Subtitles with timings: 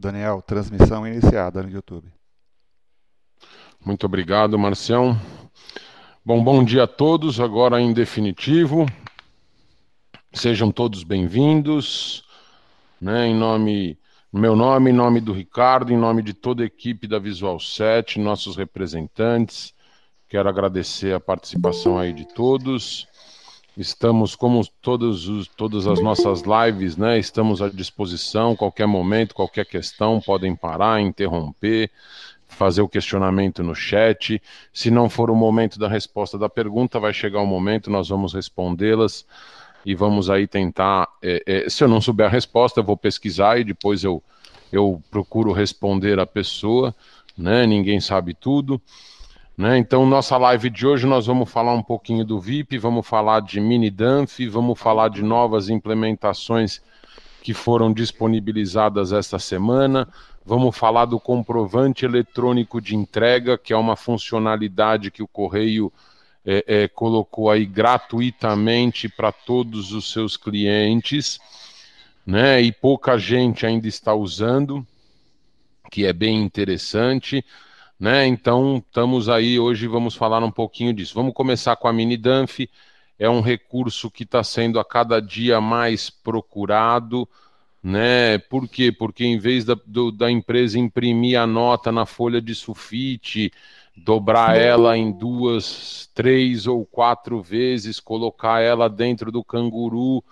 [0.00, 2.06] Daniel, transmissão iniciada no YouTube.
[3.84, 5.20] Muito obrigado, Marcião.
[6.24, 8.86] Bom, bom dia a todos, agora em definitivo.
[10.32, 12.22] Sejam todos bem-vindos,
[13.00, 13.98] né, em nome,
[14.32, 18.20] meu nome, em nome do Ricardo, em nome de toda a equipe da Visual 7,
[18.20, 19.74] nossos representantes.
[20.28, 23.08] Quero agradecer a participação aí de todos.
[23.78, 27.16] Estamos, como todos os, todas as nossas lives, né?
[27.16, 31.88] Estamos à disposição, qualquer momento, qualquer questão, podem parar, interromper,
[32.48, 34.42] fazer o questionamento no chat.
[34.72, 38.34] Se não for o momento da resposta da pergunta, vai chegar o momento, nós vamos
[38.34, 39.24] respondê-las
[39.86, 41.06] e vamos aí tentar.
[41.22, 44.20] É, é, se eu não souber a resposta, eu vou pesquisar e depois eu,
[44.72, 46.92] eu procuro responder a pessoa,
[47.36, 47.64] né?
[47.64, 48.82] Ninguém sabe tudo.
[49.58, 49.76] Né?
[49.76, 53.60] Então, nossa live de hoje nós vamos falar um pouquinho do VIP, vamos falar de
[53.60, 56.80] mini Danf, vamos falar de novas implementações
[57.42, 60.06] que foram disponibilizadas esta semana,
[60.46, 65.92] vamos falar do comprovante eletrônico de entrega, que é uma funcionalidade que o Correio
[66.46, 71.40] é, é, colocou aí gratuitamente para todos os seus clientes,
[72.24, 72.62] né?
[72.62, 74.86] E pouca gente ainda está usando,
[75.90, 77.44] que é bem interessante.
[77.98, 78.26] Né?
[78.26, 81.14] Então, estamos aí, hoje vamos falar um pouquinho disso.
[81.14, 82.60] Vamos começar com a mini Danf,
[83.18, 87.28] é um recurso que está sendo a cada dia mais procurado,
[87.82, 88.38] né?
[88.38, 88.92] Por quê?
[88.92, 93.52] Porque em vez da, do, da empresa imprimir a nota na folha de sulfite,
[93.96, 100.22] dobrar ela em duas, três ou quatro vezes, colocar ela dentro do canguru,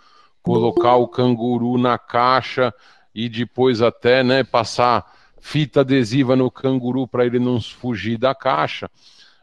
[0.41, 2.73] colocar o canguru na caixa
[3.13, 8.91] e depois até, né, passar fita adesiva no canguru para ele não fugir da caixa.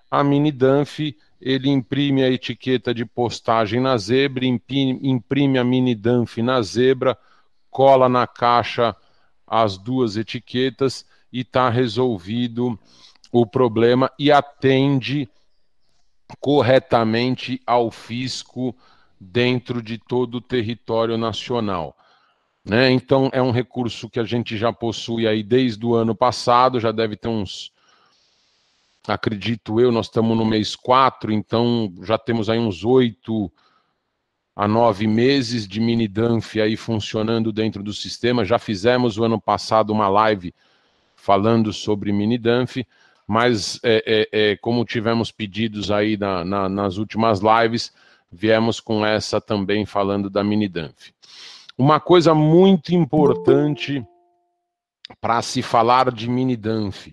[0.10, 1.00] A mini Danf,
[1.42, 7.18] ele imprime a etiqueta de postagem na zebra, imprime a mini Danf na zebra,
[7.70, 8.96] cola na caixa
[9.48, 12.80] as duas etiquetas e está resolvido
[13.32, 15.28] o problema e atende
[16.40, 18.76] corretamente ao fisco
[19.20, 21.96] dentro de todo o território nacional.
[22.64, 22.92] Né?
[22.92, 26.92] Então, é um recurso que a gente já possui aí desde o ano passado, já
[26.92, 27.72] deve ter uns.
[29.06, 33.52] Acredito eu, nós estamos no mês 4, então já temos aí uns oito
[34.56, 38.46] a nove meses de mini Danf aí funcionando dentro do sistema.
[38.46, 40.54] Já fizemos o ano passado uma live
[41.16, 42.78] falando sobre mini Danf,
[43.28, 47.92] mas é, é, é, como tivemos pedidos aí na, na, nas últimas lives,
[48.32, 51.12] viemos com essa também falando da mini Danf.
[51.78, 54.06] Uma coisa muito importante
[55.20, 57.08] para se falar de mini Danf.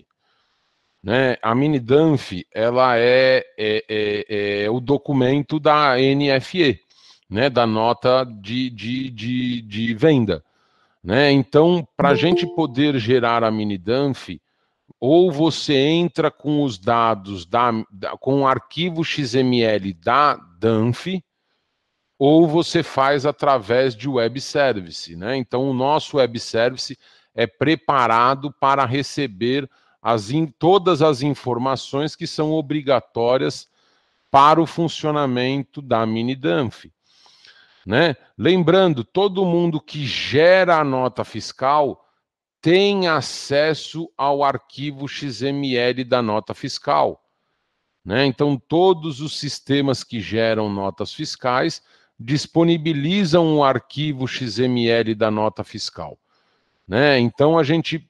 [1.03, 1.37] Né?
[1.43, 6.79] A mini Danf ela é, é, é, é, o documento da NFE,
[7.29, 7.49] né?
[7.49, 10.45] da nota de, de, de, de venda.
[11.03, 11.33] Né?
[11.33, 14.29] Então, para a gente poder gerar a mini Danf,
[15.01, 21.07] ou você entra com os dados da, da, com o arquivo XML da Danf,
[22.23, 25.39] ou você faz através de web service, né?
[25.39, 26.99] Então o nosso web service
[27.35, 29.67] é preparado para receber
[30.03, 33.71] as in, todas as informações que são obrigatórias
[34.31, 36.85] para o funcionamento da mini Danf.
[37.87, 38.15] Né?
[38.37, 42.07] Lembrando, todo mundo que gera a nota fiscal
[42.61, 47.25] tem acesso ao arquivo XML da nota fiscal.
[48.05, 48.27] Né?
[48.27, 51.83] Então, todos os sistemas que geram notas fiscais
[52.21, 56.19] disponibilizam um arquivo XML da nota fiscal.
[56.87, 57.19] Né?
[57.19, 58.07] Então a gente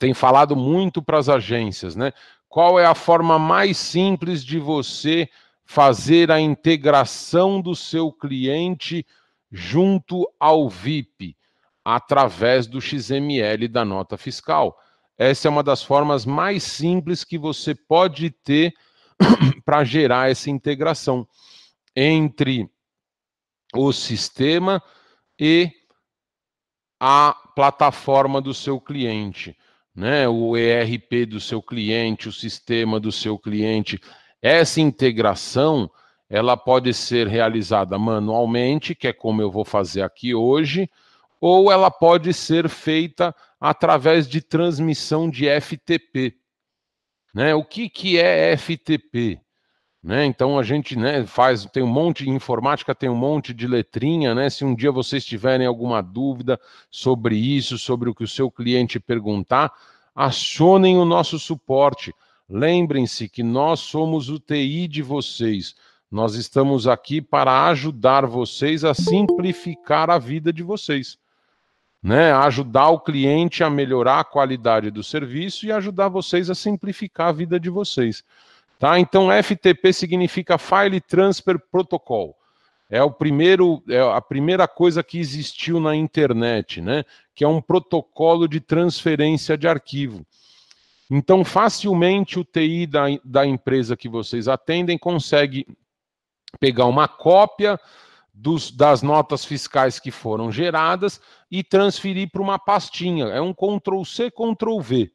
[0.00, 2.12] tem falado muito para as agências, né?
[2.48, 5.28] Qual é a forma mais simples de você
[5.66, 9.06] fazer a integração do seu cliente
[9.52, 11.36] junto ao VIP
[11.84, 14.78] através do XML da nota fiscal?
[15.16, 18.72] Essa é uma das formas mais simples que você pode ter
[19.64, 21.26] para gerar essa integração
[21.94, 22.70] entre
[23.74, 24.82] o sistema
[25.38, 25.70] e
[27.00, 29.56] a plataforma do seu cliente,
[29.94, 30.28] né?
[30.28, 34.00] O ERP do seu cliente, o sistema do seu cliente.
[34.42, 35.90] Essa integração,
[36.28, 40.88] ela pode ser realizada manualmente, que é como eu vou fazer aqui hoje,
[41.40, 46.36] ou ela pode ser feita através de transmissão de FTP.
[47.34, 47.54] Né?
[47.54, 49.40] O que, que é FTP?
[50.02, 50.24] Né?
[50.26, 54.34] Então a gente né, faz, tem um monte de informática, tem um monte de letrinha,
[54.34, 54.48] né?
[54.48, 56.58] Se um dia vocês tiverem alguma dúvida
[56.90, 59.72] sobre isso, sobre o que o seu cliente perguntar,
[60.14, 62.14] acionem o nosso suporte.
[62.48, 65.74] Lembrem-se que nós somos o TI de vocês.
[66.10, 71.18] Nós estamos aqui para ajudar vocês a simplificar a vida de vocês.
[72.02, 77.28] né, ajudar o cliente a melhorar a qualidade do serviço e ajudar vocês a simplificar
[77.28, 78.24] a vida de vocês.
[78.78, 78.98] Tá?
[78.98, 82.36] Então, FTP significa File Transfer Protocol.
[82.88, 87.04] É o primeiro, é a primeira coisa que existiu na internet, né?
[87.34, 90.24] Que é um protocolo de transferência de arquivo.
[91.10, 95.66] Então, facilmente o TI da, da empresa que vocês atendem consegue
[96.60, 97.78] pegar uma cópia
[98.32, 101.20] dos, das notas fiscais que foram geradas
[101.50, 103.26] e transferir para uma pastinha.
[103.26, 105.12] É um Ctrl C, Ctrl V.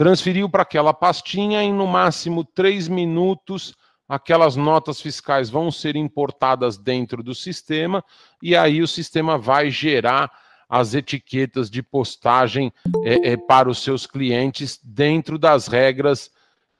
[0.00, 3.74] Transferiu para aquela pastinha em no máximo três minutos
[4.08, 8.02] aquelas notas fiscais vão ser importadas dentro do sistema
[8.42, 10.32] e aí o sistema vai gerar
[10.66, 12.72] as etiquetas de postagem
[13.04, 16.30] é, é, para os seus clientes dentro das regras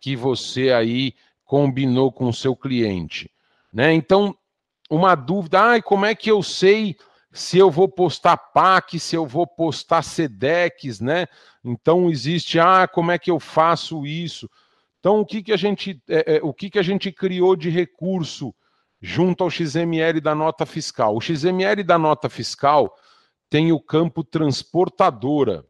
[0.01, 1.13] que você aí
[1.45, 3.31] combinou com o seu cliente.
[3.71, 3.93] Né?
[3.93, 4.35] Então,
[4.89, 6.97] uma dúvida, ah, como é que eu sei
[7.33, 11.27] se eu vou postar PAC, se eu vou postar SEDEX, né?
[11.65, 14.49] Então existe, ah, como é que eu faço isso?
[14.99, 17.71] Então, o que, que a gente, é, é, o que, que a gente criou de
[17.71, 18.55] recurso
[19.01, 21.17] junto ao XML da nota fiscal?
[21.17, 22.95] O XML da nota fiscal
[23.49, 25.65] tem o campo transportadora.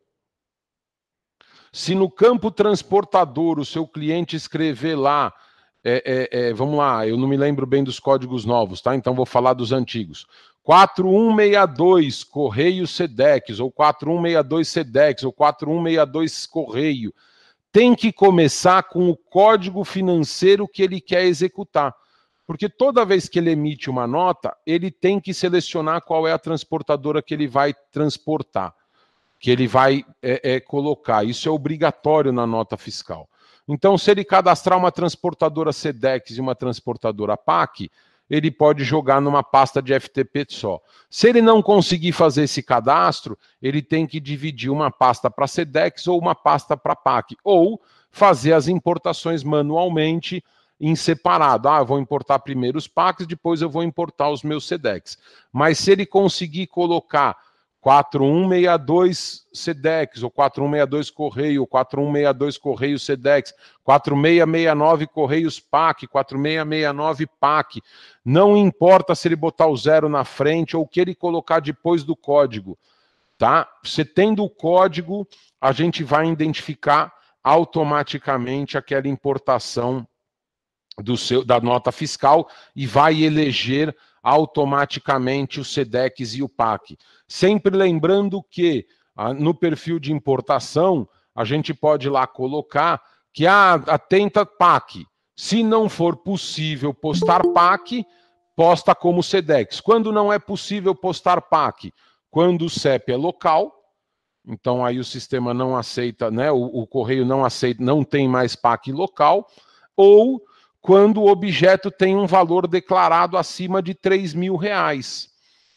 [1.72, 5.32] Se no campo transportador o seu cliente escrever lá,
[5.84, 8.96] é, é, é vamos lá, eu não me lembro bem dos códigos novos, tá?
[8.96, 10.26] Então vou falar dos antigos.
[10.70, 17.12] 4162 Correio Sedex, ou 4162 Sedex, ou 4162 Correio
[17.72, 21.92] tem que começar com o código financeiro que ele quer executar.
[22.46, 26.38] Porque toda vez que ele emite uma nota, ele tem que selecionar qual é a
[26.38, 28.72] transportadora que ele vai transportar,
[29.40, 31.24] que ele vai é, é, colocar.
[31.24, 33.28] Isso é obrigatório na nota fiscal.
[33.66, 37.90] Então, se ele cadastrar uma transportadora SEDEX e uma transportadora PAC,
[38.30, 40.80] ele pode jogar numa pasta de FTP só.
[41.10, 46.06] Se ele não conseguir fazer esse cadastro, ele tem que dividir uma pasta para SEDEX
[46.06, 47.82] ou uma pasta para PAC, ou
[48.12, 50.44] fazer as importações manualmente
[50.80, 51.68] em separado.
[51.68, 55.18] Ah, eu vou importar primeiro os PACs, depois eu vou importar os meus SEDEX.
[55.52, 57.36] Mas se ele conseguir colocar
[57.80, 67.80] 4162 SEDEX, ou 4162 Correio, 4162 Correio SEDEX, 4669 Correios PAC, 4669 PAC.
[68.24, 72.04] Não importa se ele botar o zero na frente ou o que ele colocar depois
[72.04, 72.78] do código,
[73.38, 73.66] tá?
[73.82, 75.26] Você tendo o código,
[75.58, 77.12] a gente vai identificar
[77.42, 80.06] automaticamente aquela importação
[80.98, 86.96] do seu, da nota fiscal e vai eleger automaticamente o SEDEX e o PAC.
[87.26, 88.86] Sempre lembrando que
[89.16, 93.00] ah, no perfil de importação, a gente pode lá colocar
[93.32, 95.06] que ah, atenta PAC.
[95.36, 98.04] Se não for possível postar PAC,
[98.54, 99.80] posta como SEDEX.
[99.80, 101.92] Quando não é possível postar PAC?
[102.30, 103.74] Quando o CEP é local,
[104.46, 106.52] então aí o sistema não aceita, né?
[106.52, 109.46] O, o correio não aceita, não tem mais PAC local,
[109.96, 110.42] ou
[110.80, 115.30] quando o objeto tem um valor declarado acima de 3 mil reais.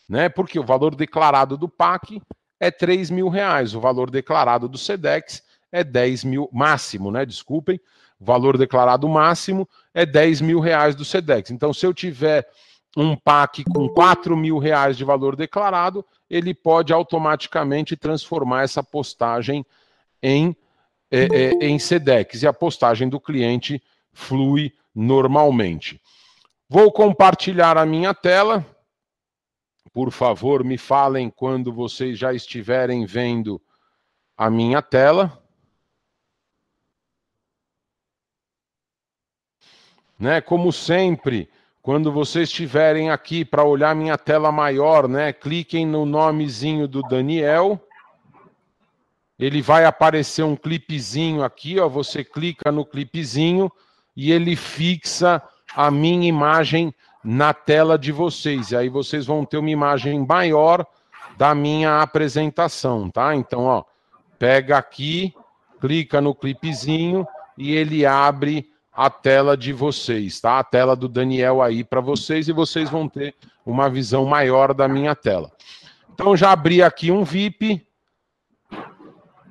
[0.07, 0.29] Né?
[0.29, 2.21] Porque o valor declarado do PAC
[2.59, 7.25] é 3 mil reais, o valor declarado do SEDEX é 10 mil, máximo, né?
[7.25, 7.79] Desculpem,
[8.19, 11.51] o valor declarado máximo é 10 mil reais do SEDEX.
[11.51, 12.47] Então, se eu tiver
[12.95, 19.65] um PAC com 4 mil reais de valor declarado, ele pode automaticamente transformar essa postagem
[20.21, 20.55] em,
[21.11, 22.43] é, é, em SEDEX.
[22.43, 23.81] E a postagem do cliente
[24.13, 26.01] flui normalmente.
[26.69, 28.65] Vou compartilhar a minha tela.
[29.91, 33.61] Por favor, me falem quando vocês já estiverem vendo
[34.35, 35.39] a minha tela.
[40.17, 41.49] Né, como sempre,
[41.81, 47.79] quando vocês estiverem aqui para olhar minha tela maior, né, cliquem no nomezinho do Daniel.
[49.37, 53.71] Ele vai aparecer um clipezinho aqui, ó, você clica no clipezinho
[54.15, 55.41] e ele fixa
[55.75, 56.93] a minha imagem
[57.23, 58.71] na tela de vocês.
[58.71, 60.85] E aí vocês vão ter uma imagem maior
[61.37, 63.35] da minha apresentação, tá?
[63.35, 63.83] Então, ó,
[64.37, 65.33] pega aqui,
[65.79, 67.25] clica no clipezinho
[67.57, 70.59] e ele abre a tela de vocês, tá?
[70.59, 73.33] A tela do Daniel aí para vocês e vocês vão ter
[73.65, 75.51] uma visão maior da minha tela.
[76.13, 77.85] Então já abri aqui um VIP,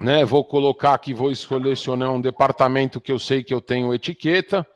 [0.02, 0.24] né?
[0.24, 4.66] Vou colocar aqui, vou selecionar um departamento que eu sei que eu tenho etiqueta,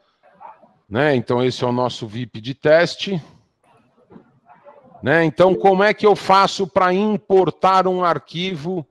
[0.88, 1.16] né?
[1.16, 3.20] Então esse é o nosso VIP de teste.
[5.02, 5.24] Né?
[5.24, 8.86] Então, como é que eu faço para importar um arquivo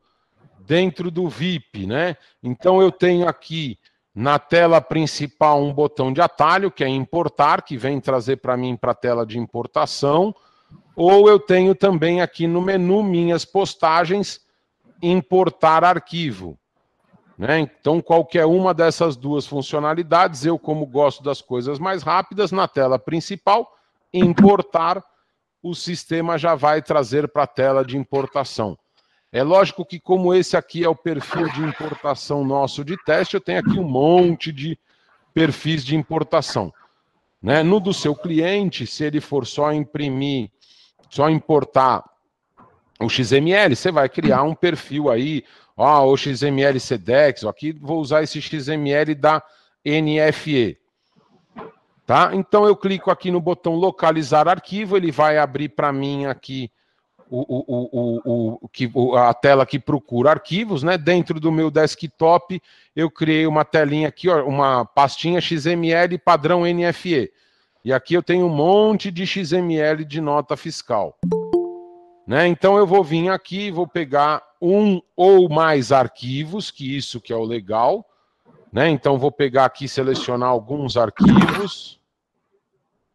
[0.59, 2.17] dentro do VIP, né?
[2.43, 3.79] Então eu tenho aqui
[4.13, 8.75] na tela principal um botão de atalho que é importar, que vem trazer para mim
[8.75, 10.35] para a tela de importação.
[10.97, 14.44] ou eu tenho também aqui no menu minhas postagens,
[15.01, 16.57] importar arquivo.
[17.37, 17.59] Né?
[17.59, 22.97] Então, qualquer uma dessas duas funcionalidades, eu, como gosto das coisas mais rápidas, na tela
[22.97, 23.69] principal,
[24.13, 25.03] importar,
[25.61, 28.77] o sistema já vai trazer para a tela de importação.
[29.31, 33.41] É lógico que, como esse aqui é o perfil de importação nosso de teste, eu
[33.41, 34.79] tenho aqui um monte de
[35.33, 36.73] perfis de importação.
[37.41, 37.61] Né?
[37.61, 40.49] No do seu cliente, se ele for só imprimir,
[41.09, 42.03] só importar
[42.99, 45.43] o XML, você vai criar um perfil aí,
[45.75, 49.43] ó, o XML CDEX, aqui vou usar esse XML da
[49.85, 50.77] NFE.
[52.05, 52.31] Tá?
[52.33, 56.71] Então eu clico aqui no botão localizar arquivo, ele vai abrir para mim aqui
[57.29, 60.97] o, o, o, o, que, a tela que procura arquivos, né?
[60.97, 62.61] Dentro do meu desktop,
[62.95, 67.31] eu criei uma telinha aqui, ó, uma pastinha XML padrão NFE.
[67.83, 71.17] E aqui eu tenho um monte de XML de nota fiscal.
[72.25, 72.47] Né?
[72.47, 77.35] Então eu vou vir aqui, vou pegar um ou mais arquivos, que isso que é
[77.35, 78.05] o legal.
[78.71, 78.89] Né?
[78.89, 81.99] Então vou pegar aqui selecionar alguns arquivos.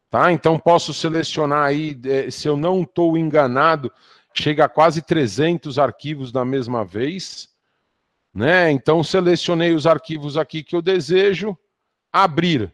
[0.08, 0.32] Tá?
[0.32, 3.92] Então posso selecionar aí, é, se eu não estou enganado,
[4.32, 7.48] chega a quase 300 arquivos da mesma vez.
[8.32, 8.70] Né?
[8.70, 11.58] Então selecionei os arquivos aqui que eu desejo,
[12.12, 12.72] abrir.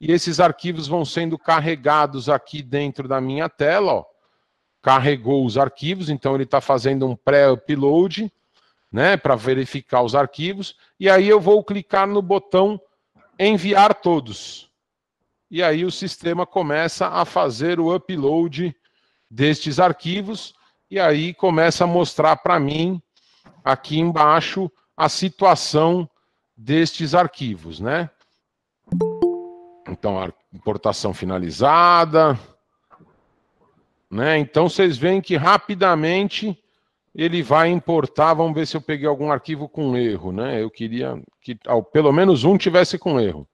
[0.00, 3.92] E esses arquivos vão sendo carregados aqui dentro da minha tela.
[3.94, 4.11] Ó.
[4.82, 8.30] Carregou os arquivos, então ele está fazendo um pré-upload
[8.90, 10.76] né, para verificar os arquivos.
[10.98, 12.80] E aí eu vou clicar no botão
[13.38, 14.72] enviar todos
[15.52, 18.74] e aí o sistema começa a fazer o upload
[19.30, 20.54] destes arquivos
[20.90, 23.02] e aí começa a mostrar para mim
[23.62, 26.08] aqui embaixo a situação
[26.56, 28.08] destes arquivos, né?
[29.86, 32.38] Então, a importação finalizada,
[34.12, 34.38] né?
[34.38, 36.56] Então vocês veem que rapidamente
[37.14, 40.62] ele vai importar, vamos ver se eu peguei algum arquivo com erro, né?
[40.62, 43.48] Eu queria que ao, pelo menos um tivesse com erro.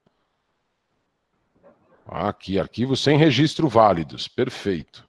[2.05, 4.27] Aqui, arquivos sem registro válidos.
[4.27, 5.07] Perfeito.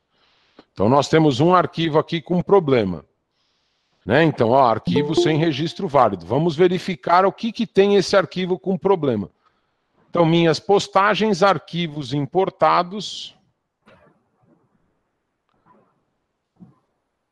[0.74, 3.06] Então, nós temos um arquivo aqui com problema.
[4.06, 4.24] Né?
[4.24, 6.26] Então, ó, arquivo sem registro válido.
[6.26, 9.30] Vamos verificar o que, que tem esse arquivo com problema.
[10.10, 13.36] Então, minhas postagens, arquivos importados.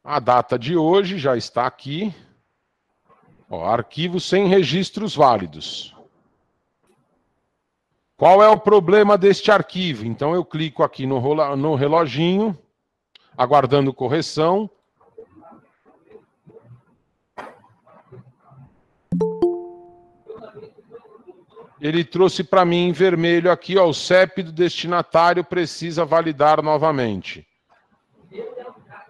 [0.09, 2.15] A data de hoje já está aqui.
[3.49, 5.93] Ó, arquivo sem registros válidos.
[8.15, 10.05] Qual é o problema deste arquivo?
[10.05, 11.19] Então eu clico aqui no,
[11.57, 12.57] no reloginho,
[13.37, 14.69] aguardando correção.
[21.81, 27.45] Ele trouxe para mim em vermelho aqui, ó, o CEP do destinatário precisa validar novamente.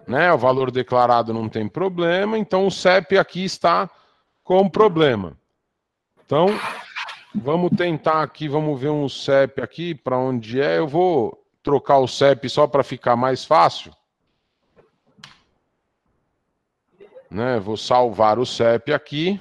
[0.08, 3.90] Né, o valor declarado não tem problema, então o CEP aqui está
[4.42, 5.36] com problema.
[6.24, 6.48] Então,
[7.34, 10.78] Vamos tentar aqui, vamos ver um CEP aqui, para onde é.
[10.78, 13.92] Eu vou trocar o CEP só para ficar mais fácil.
[17.30, 17.60] Né?
[17.60, 19.38] Vou salvar o CEP aqui.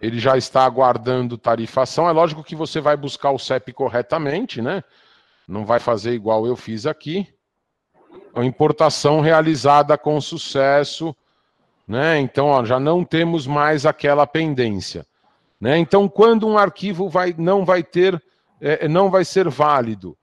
[0.00, 2.08] Ele já está aguardando tarifação.
[2.08, 4.82] É lógico que você vai buscar o CEP corretamente, né?
[5.46, 7.32] Não vai fazer igual eu fiz aqui.
[8.44, 11.14] Importação realizada com sucesso,
[11.86, 12.18] né?
[12.18, 15.06] Então, ó, já não temos mais aquela pendência.
[15.60, 15.78] Né?
[15.78, 18.22] Então, quando um arquivo vai, não vai ter,
[18.60, 20.16] é, não vai ser válido,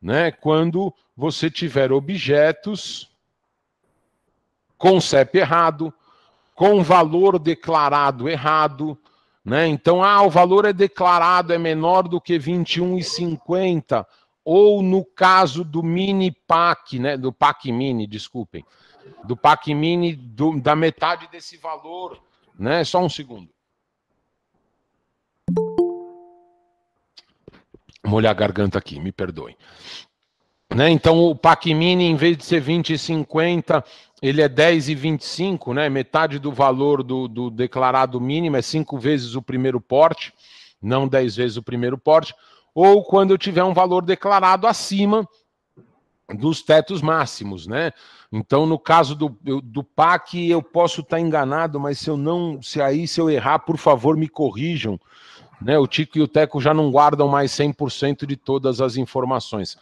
[0.00, 0.32] né?
[0.32, 3.10] quando você tiver objetos
[4.76, 5.92] com CEP errado,
[6.54, 8.98] com valor declarado errado,
[9.44, 9.66] né?
[9.66, 14.06] Então, ah, o valor é declarado é menor do que 21,50,
[14.52, 18.64] ou no caso do mini PAC, né, do PAC mini, desculpem,
[19.22, 22.20] do PAC mini do, da metade desse valor,
[22.58, 22.82] né?
[22.82, 23.48] Só um segundo.
[28.04, 29.56] molhar a garganta aqui, me perdoem.
[30.74, 30.90] Né?
[30.90, 33.84] Então o PAC Mini, em vez de ser 20 e 50,
[34.20, 35.88] ele é 10 e 25, né?
[35.88, 40.34] Metade do valor do, do declarado mínimo é cinco vezes o primeiro porte,
[40.82, 42.34] não 10 vezes o primeiro porte.
[42.74, 45.26] Ou quando eu tiver um valor declarado acima
[46.34, 47.92] dos tetos máximos, né?
[48.32, 52.80] Então, no caso do, do PAC, eu posso estar enganado, mas se eu não, se
[52.80, 55.00] aí, se eu errar, por favor, me corrijam,
[55.60, 55.78] né?
[55.78, 59.76] O Tico e o Teco já não guardam mais 100% de todas as informações.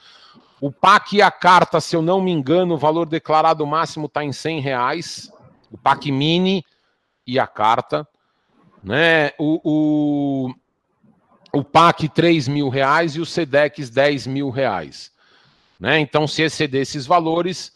[0.60, 4.24] O PAC e a carta, se eu não me engano, o valor declarado máximo está
[4.24, 5.32] em 100 reais.
[5.70, 6.64] O PAC mini
[7.26, 8.08] e a carta.
[8.82, 9.32] Né?
[9.38, 10.54] O, o,
[11.58, 15.10] o PAC 3 mil reais e o SEDEX 10 mil reais.
[15.78, 15.98] Né?
[15.98, 17.72] Então, se exceder esses valores,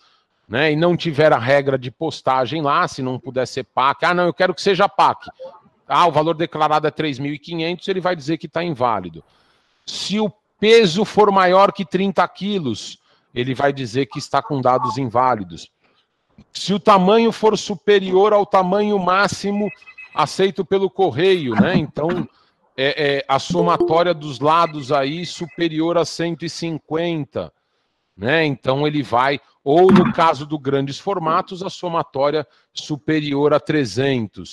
[0.49, 4.15] né, e não tiver a regra de postagem lá, se não puder ser PAC, ah,
[4.15, 5.29] não, eu quero que seja PAC.
[5.89, 9.23] Ah, o valor declarado é 3.500, ele vai dizer que está inválido.
[9.87, 12.99] Se o peso for maior que 30 quilos,
[13.35, 15.71] ele vai dizer que está com dados inválidos.
[16.53, 19.69] Se o tamanho for superior ao tamanho máximo
[20.15, 21.77] aceito pelo correio, né?
[21.77, 22.29] Então,
[22.76, 27.52] é, é, a somatória dos lados aí superior a 150,
[28.17, 28.45] né?
[28.45, 34.52] Então ele vai, ou no caso do grandes formatos, a somatória superior a 300.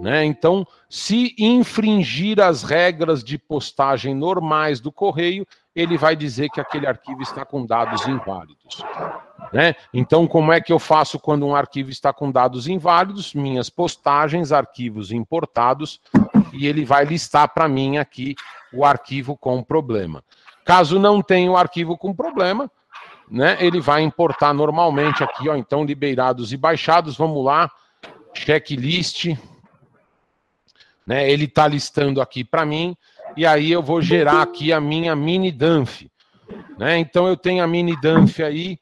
[0.00, 0.24] Né?
[0.24, 5.46] Então, se infringir as regras de postagem normais do correio,
[5.76, 8.82] ele vai dizer que aquele arquivo está com dados inválidos.
[9.52, 9.74] Né?
[9.92, 13.34] Então, como é que eu faço quando um arquivo está com dados inválidos?
[13.34, 16.00] Minhas postagens, arquivos importados,
[16.52, 18.34] e ele vai listar para mim aqui
[18.72, 20.22] o arquivo com problema.
[20.64, 22.70] Caso não tenha o arquivo com problema,
[23.30, 27.70] né, ele vai importar normalmente aqui, ó, então liberados e baixados, vamos lá,
[28.34, 29.36] checklist,
[31.06, 32.96] né, ele está listando aqui para mim,
[33.36, 36.02] e aí eu vou gerar aqui a minha mini Danf,
[36.76, 38.78] né, então eu tenho a mini Danf aí,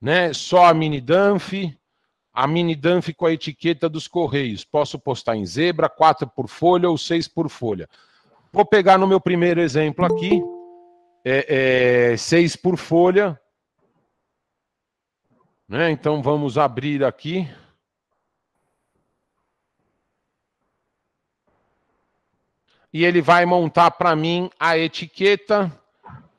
[0.00, 1.52] né, só a mini Danf,
[2.34, 6.90] a mini Danf com a etiqueta dos Correios, posso postar em zebra, 4 por folha
[6.90, 7.88] ou 6 por folha.
[8.52, 10.42] Vou pegar no meu primeiro exemplo aqui,
[11.24, 13.40] é, é, 6 por folha,
[15.68, 15.92] né?
[15.92, 17.48] Então vamos abrir aqui.
[22.92, 25.72] E ele vai montar para mim a etiqueta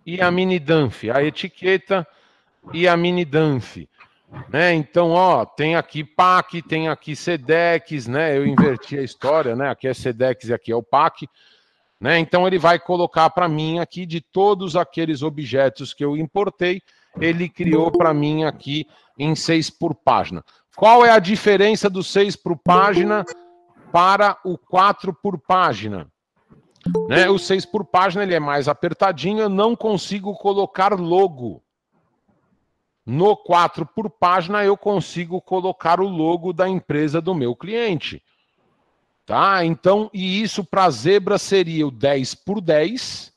[0.05, 1.05] e a mini Danf.
[1.05, 2.07] A etiqueta
[2.73, 3.77] e a mini Danf.
[4.49, 4.73] Né?
[4.73, 8.37] Então, ó, tem aqui PAC, tem aqui SEDEX, né?
[8.37, 9.69] Eu inverti a história, né?
[9.69, 11.27] Aqui é SEDEX e aqui é o PAC.
[11.99, 12.19] Né?
[12.19, 16.81] Então ele vai colocar para mim aqui de todos aqueles objetos que eu importei,
[17.19, 18.85] ele criou para mim aqui
[19.17, 20.43] em 6 por página.
[20.75, 23.23] Qual é a diferença do 6 por página
[23.91, 26.07] para o 4 por página?
[27.07, 27.29] Né?
[27.29, 31.63] O 6 por página ele é mais apertadinho, eu não consigo colocar logo.
[33.05, 38.23] No 4 por página eu consigo colocar o logo da empresa do meu cliente.
[39.25, 39.63] Tá?
[39.63, 43.33] Então, e isso para zebra seria o 10 por 10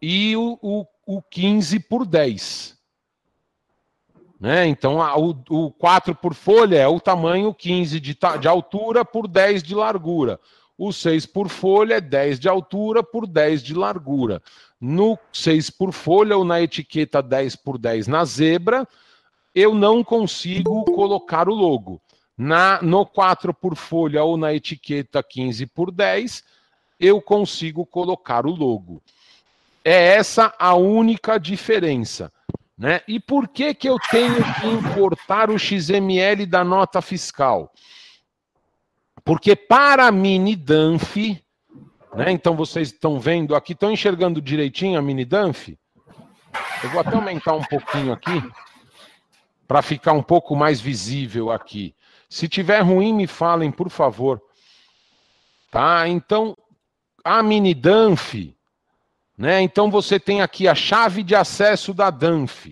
[0.00, 2.76] e o, o, o 15 por 10.
[4.40, 4.66] Né?
[4.66, 9.28] Então, a, o, o 4 por folha é o tamanho 15 de, de altura por
[9.28, 10.40] 10 de largura.
[10.76, 14.42] O 6 por folha é 10 de altura por 10 de largura.
[14.84, 18.86] No 6 por folha ou na etiqueta 10 por 10 na zebra,
[19.54, 22.02] eu não consigo colocar o logo.
[22.36, 26.42] Na, no 4 por folha ou na etiqueta 15 por 10,
[26.98, 29.00] eu consigo colocar o logo.
[29.84, 32.32] É essa a única diferença.
[32.76, 33.02] Né?
[33.06, 37.72] E por que, que eu tenho que importar o XML da nota fiscal?
[39.24, 41.16] Porque para a mini Danf,
[42.14, 45.68] né, então vocês estão vendo aqui, estão enxergando direitinho a mini Danf?
[46.82, 48.42] Eu vou até aumentar um pouquinho aqui,
[49.66, 51.94] para ficar um pouco mais visível aqui.
[52.28, 54.42] Se tiver ruim, me falem, por favor.
[55.70, 56.06] Tá?
[56.08, 56.56] Então,
[57.24, 58.34] a mini Danf,
[59.36, 59.62] né?
[59.62, 62.66] Então você tem aqui a chave de acesso da Danf.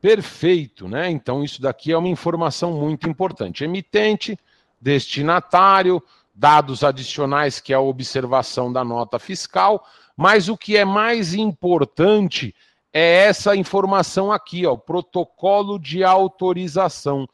[0.00, 1.10] Perfeito, né?
[1.10, 3.64] Então isso daqui é uma informação muito importante.
[3.64, 4.38] Emitente,
[4.80, 6.02] destinatário,
[6.36, 12.54] dados adicionais que é a observação da nota fiscal, mas o que é mais importante
[12.92, 17.26] é essa informação aqui, ó, protocolo de autorização.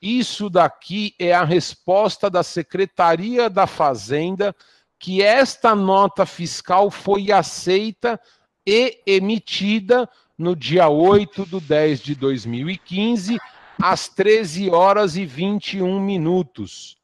[0.00, 4.54] Isso daqui é a resposta da Secretaria da Fazenda
[4.98, 8.20] que esta nota fiscal foi aceita
[8.66, 13.38] e emitida no dia 8 de 10 de 2015,
[13.82, 16.96] às 13 horas e 21 minutos.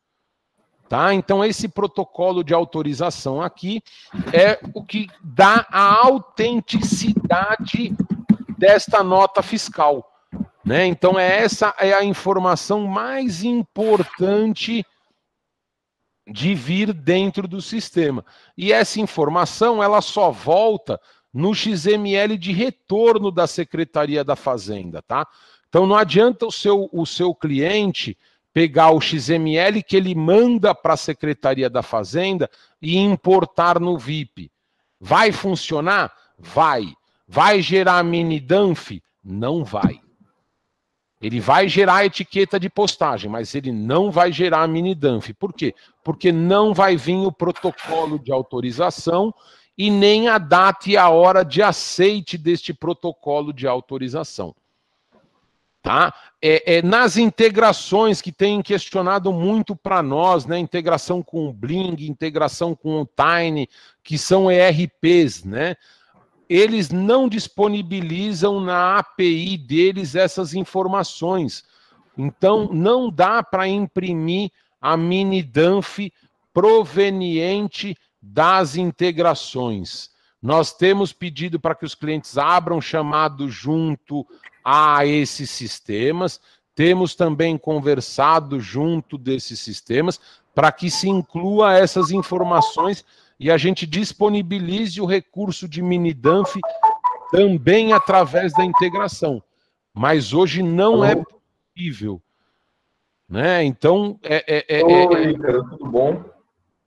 [0.92, 1.14] Tá?
[1.14, 3.82] Então, esse protocolo de autorização aqui
[4.30, 7.96] é o que dá a autenticidade
[8.58, 10.06] desta nota fiscal.
[10.62, 10.84] Né?
[10.84, 14.84] Então, é essa é a informação mais importante
[16.30, 18.22] de vir dentro do sistema.
[18.54, 21.00] E essa informação ela só volta
[21.32, 25.26] no XML de retorno da Secretaria da Fazenda, tá?
[25.70, 28.14] Então não adianta o seu, o seu cliente
[28.52, 34.50] pegar o XML que ele manda para a Secretaria da Fazenda e importar no VIP.
[35.00, 36.12] Vai funcionar?
[36.38, 36.92] Vai.
[37.26, 38.92] Vai gerar mini Danf?
[39.24, 40.02] Não vai.
[41.22, 45.32] Ele vai gerar a etiqueta de postagem, mas ele não vai gerar a mini dump.
[45.34, 45.72] Por quê?
[46.02, 49.32] Porque não vai vir o protocolo de autorização
[49.78, 54.52] e nem a data e a hora de aceite deste protocolo de autorização.
[55.82, 56.14] Tá?
[56.40, 60.56] É, é, nas integrações que têm questionado muito para nós, né?
[60.56, 63.68] Integração com o Bling, integração com o Tiny,
[64.00, 65.74] que são ERPs, né?
[66.48, 71.64] Eles não disponibilizam na API deles essas informações.
[72.16, 76.12] Então, não dá para imprimir a mini DANF
[76.52, 80.10] proveniente das integrações.
[80.40, 84.24] Nós temos pedido para que os clientes abram chamado junto
[84.64, 86.40] a esses sistemas.
[86.74, 90.20] Temos também conversado junto desses sistemas
[90.54, 93.04] para que se inclua essas informações
[93.38, 96.54] e a gente disponibilize o recurso de Minidanf
[97.30, 99.42] também através da integração.
[99.92, 102.22] Mas hoje não é possível.
[103.28, 103.64] Né?
[103.64, 104.44] Então, é.
[104.46, 106.22] é, é Oi, é, tudo bom?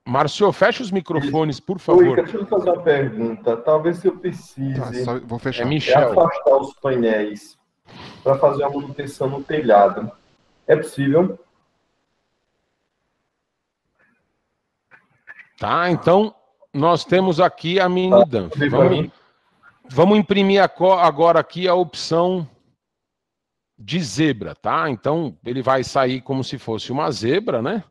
[0.06, 2.06] Márcio, fecha os microfones, por favor.
[2.06, 3.56] Oi, deixa eu fazer uma pergunta.
[3.56, 5.64] Talvez eu precise tá, só, vou fechar.
[5.64, 6.12] É Michel.
[6.12, 7.58] afastar os painéis
[8.26, 10.10] para fazer a manutenção no telhado.
[10.66, 11.38] É possível?
[15.56, 16.34] Tá, então
[16.74, 18.56] nós temos aqui a mini tá, dump.
[18.68, 19.10] Vamos,
[19.88, 22.50] vamos imprimir agora aqui a opção
[23.78, 24.90] de zebra, tá?
[24.90, 27.84] Então ele vai sair como se fosse uma zebra, né?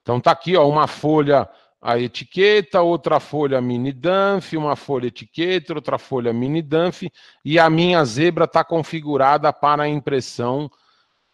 [0.00, 1.46] Então tá aqui, ó, uma folha
[1.80, 7.04] a etiqueta, outra folha mini Danf, uma folha etiqueta, outra folha mini Danf,
[7.44, 10.70] e a minha zebra está configurada para impressão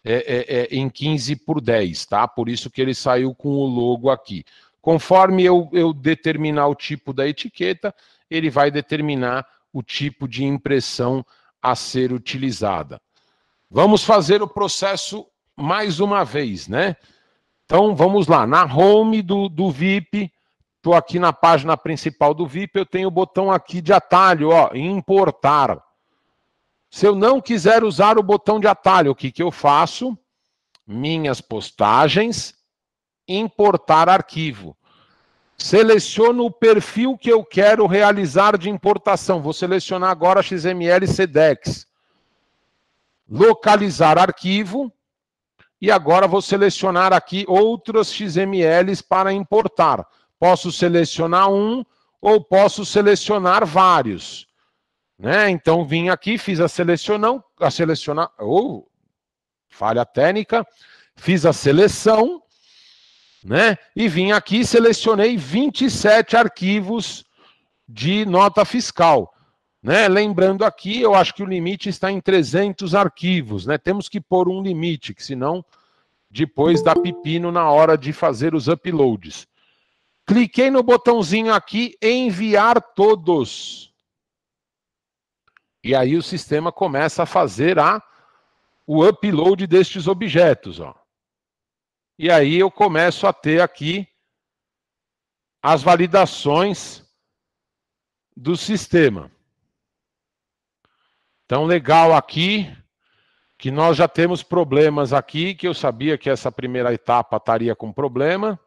[0.03, 2.27] é, é, é, em 15 por 10, tá?
[2.27, 4.45] Por isso que ele saiu com o logo aqui.
[4.79, 7.93] Conforme eu, eu determinar o tipo da etiqueta,
[8.29, 11.25] ele vai determinar o tipo de impressão
[11.59, 13.01] a ser utilizada.
[13.69, 15.25] Vamos fazer o processo
[15.57, 16.95] mais uma vez, né?
[17.65, 20.31] Então vamos lá, na home do, do VIP,
[20.85, 24.69] estou aqui na página principal do VIP, eu tenho o botão aqui de atalho, ó,
[24.75, 25.83] importar.
[26.91, 30.15] Se eu não quiser usar o botão de atalho, o que, que eu faço?
[30.85, 32.53] Minhas postagens,
[33.27, 34.77] importar arquivo.
[35.57, 39.41] Seleciono o perfil que eu quero realizar de importação.
[39.41, 41.87] Vou selecionar agora XML CDEX.
[43.27, 44.93] Localizar arquivo.
[45.81, 50.07] E agora vou selecionar aqui outros XMLs para importar.
[50.39, 51.83] Posso selecionar um
[52.21, 54.47] ou posso selecionar vários.
[55.17, 55.49] Né?
[55.49, 58.89] Então vim aqui, fiz a seleção, a selecionar, ou
[59.69, 60.65] falha técnica,
[61.15, 62.41] fiz a seleção,
[63.43, 63.77] né?
[63.95, 67.23] E vim aqui selecionei 27 arquivos
[67.87, 69.31] de nota fiscal.
[69.81, 70.07] Né?
[70.07, 73.77] Lembrando aqui, eu acho que o limite está em 300 arquivos, né?
[73.77, 75.63] Temos que pôr um limite, que senão
[76.29, 79.47] depois dá pepino na hora de fazer os uploads.
[80.25, 83.93] Cliquei no botãozinho aqui, enviar todos.
[85.83, 88.01] E aí o sistema começa a fazer a,
[88.87, 90.79] o upload destes objetos.
[90.79, 90.95] Ó.
[92.17, 94.07] E aí eu começo a ter aqui
[95.61, 97.03] as validações
[98.35, 99.31] do sistema.
[101.45, 102.75] Então, legal aqui
[103.57, 107.93] que nós já temos problemas aqui, que eu sabia que essa primeira etapa estaria com
[107.93, 108.59] problema.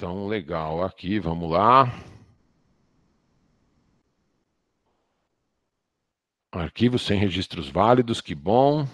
[0.00, 1.92] Então, legal aqui, vamos lá.
[6.52, 8.86] Arquivo sem registros válidos, que bom.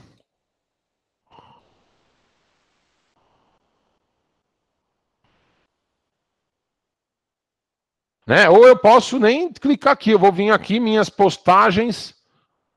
[8.26, 8.48] Né?
[8.48, 12.14] Ou eu posso nem clicar aqui, eu vou vir aqui, minhas postagens,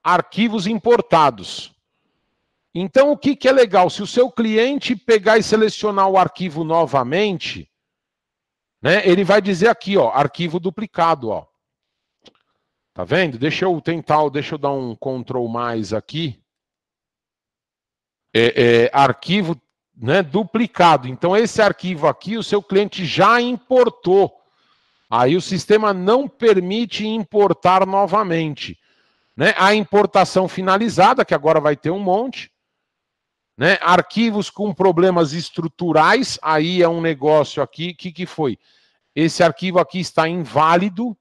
[0.04, 1.74] arquivos importados.
[2.76, 3.90] Então, o que, que é legal?
[3.90, 7.72] Se o seu cliente pegar e selecionar o arquivo novamente,
[8.88, 11.46] né, ele vai dizer aqui, ó, arquivo duplicado, ó.
[12.94, 13.38] Tá vendo?
[13.38, 16.42] Deixa eu tentar, deixa eu dar um Ctrl mais aqui.
[18.34, 19.60] É, é, arquivo
[19.94, 21.06] né, duplicado.
[21.06, 24.34] Então, esse arquivo aqui, o seu cliente já importou.
[25.10, 28.80] Aí o sistema não permite importar novamente.
[29.36, 29.54] Né?
[29.58, 32.50] A importação finalizada, que agora vai ter um monte.
[33.58, 33.78] Né?
[33.82, 37.90] Arquivos com problemas estruturais, aí é um negócio aqui.
[37.90, 38.58] O que, que foi?
[39.20, 41.18] Esse arquivo aqui está inválido.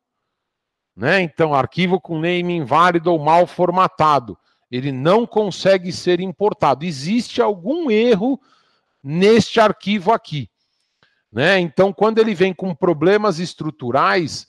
[0.94, 1.22] Né?
[1.22, 4.36] Então, arquivo com name inválido ou mal formatado.
[4.70, 6.84] Ele não consegue ser importado.
[6.84, 8.38] Existe algum erro
[9.02, 10.50] neste arquivo aqui.
[11.32, 11.58] Né?
[11.58, 14.46] Então, quando ele vem com problemas estruturais,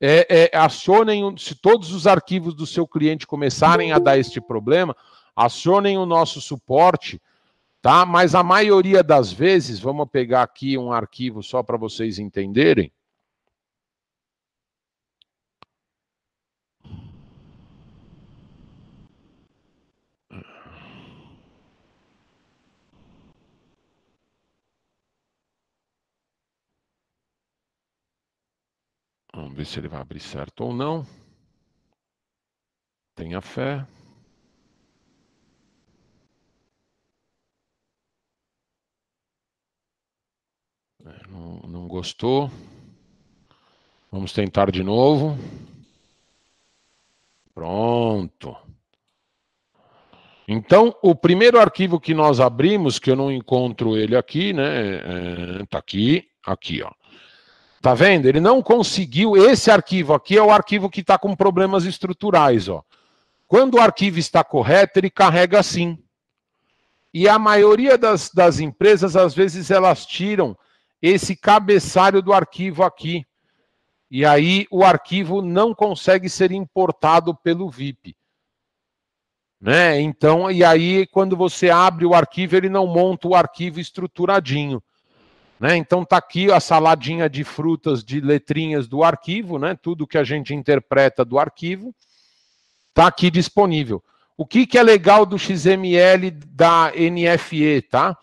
[0.00, 4.96] é, é, acionem, se todos os arquivos do seu cliente começarem a dar este problema,
[5.36, 7.20] acionem o nosso suporte,
[7.86, 8.04] tá?
[8.04, 12.92] Mas a maioria das vezes, vamos pegar aqui um arquivo só para vocês entenderem.
[29.32, 31.06] Vamos ver se ele vai abrir certo ou não.
[33.14, 33.86] Tenha fé.
[40.95, 40.95] É,
[41.30, 42.50] não, não gostou.
[44.10, 45.38] Vamos tentar de novo.
[47.54, 48.56] Pronto.
[50.48, 55.60] Então, o primeiro arquivo que nós abrimos, que eu não encontro ele aqui, né?
[55.60, 56.90] É, tá aqui, aqui, ó.
[57.82, 58.26] Tá vendo?
[58.26, 59.36] Ele não conseguiu.
[59.36, 62.68] Esse arquivo aqui é o arquivo que está com problemas estruturais.
[62.68, 62.82] Ó.
[63.46, 65.98] Quando o arquivo está correto, ele carrega assim.
[67.12, 70.56] E a maioria das, das empresas, às vezes, elas tiram
[71.08, 73.24] esse cabeçalho do arquivo aqui.
[74.10, 78.16] E aí o arquivo não consegue ser importado pelo VIP.
[79.60, 80.00] Né?
[80.00, 84.82] Então, e aí quando você abre o arquivo, ele não monta o arquivo estruturadinho.
[85.58, 85.76] Né?
[85.76, 89.76] Então tá aqui a saladinha de frutas de letrinhas do arquivo, né?
[89.80, 91.94] tudo que a gente interpreta do arquivo,
[92.92, 94.02] tá aqui disponível.
[94.36, 98.16] O que, que é legal do XML da NFE, tá?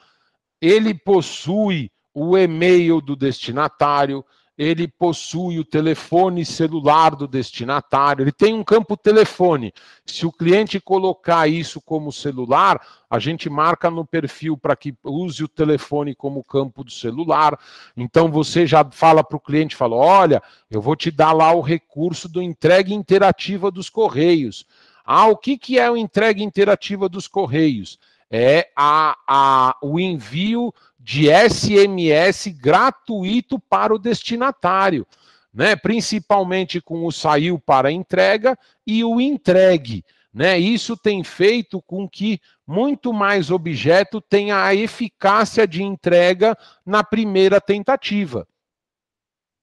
[0.61, 4.23] Ele possui o e-mail do destinatário,
[4.57, 9.73] ele possui o telefone celular do destinatário, ele tem um campo telefone.
[10.05, 15.43] Se o cliente colocar isso como celular, a gente marca no perfil para que use
[15.43, 17.59] o telefone como campo do celular.
[17.97, 21.61] Então você já fala para o cliente, fala: olha, eu vou te dar lá o
[21.61, 24.65] recurso do entrega interativa dos Correios.
[25.03, 27.99] Ah, o que, que é o entrega interativa dos Correios?
[28.29, 30.73] É a, a, o envio
[31.03, 35.05] de SMS gratuito para o destinatário,
[35.53, 35.75] né?
[35.75, 40.57] Principalmente com o saiu para entrega e o entregue, né?
[40.57, 47.59] Isso tem feito com que muito mais objeto tenha a eficácia de entrega na primeira
[47.59, 48.47] tentativa.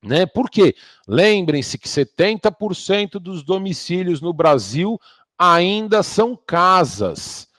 [0.02, 0.26] Né?
[0.26, 0.74] Por quê?
[1.08, 4.98] Lembrem-se que 70% dos domicílios no Brasil
[5.38, 7.49] ainda são casas.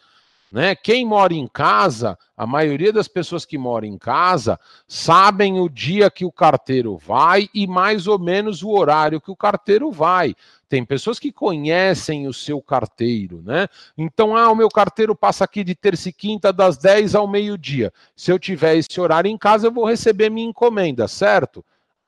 [0.51, 0.75] Né?
[0.75, 6.11] Quem mora em casa, a maioria das pessoas que moram em casa sabem o dia
[6.11, 10.35] que o carteiro vai e mais ou menos o horário que o carteiro vai.
[10.67, 13.69] Tem pessoas que conhecem o seu carteiro, né?
[13.97, 17.93] Então, ah, o meu carteiro passa aqui de terça e quinta das 10 ao meio-dia.
[18.13, 21.63] Se eu tiver esse horário em casa, eu vou receber minha encomenda, certo?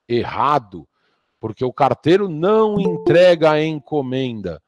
[0.08, 0.86] Errado,
[1.40, 4.62] porque o carteiro não entrega a encomenda.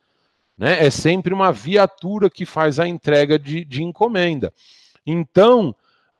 [0.57, 0.85] Né?
[0.85, 4.53] É sempre uma viatura que faz a entrega de, de encomenda.
[5.05, 5.75] Então,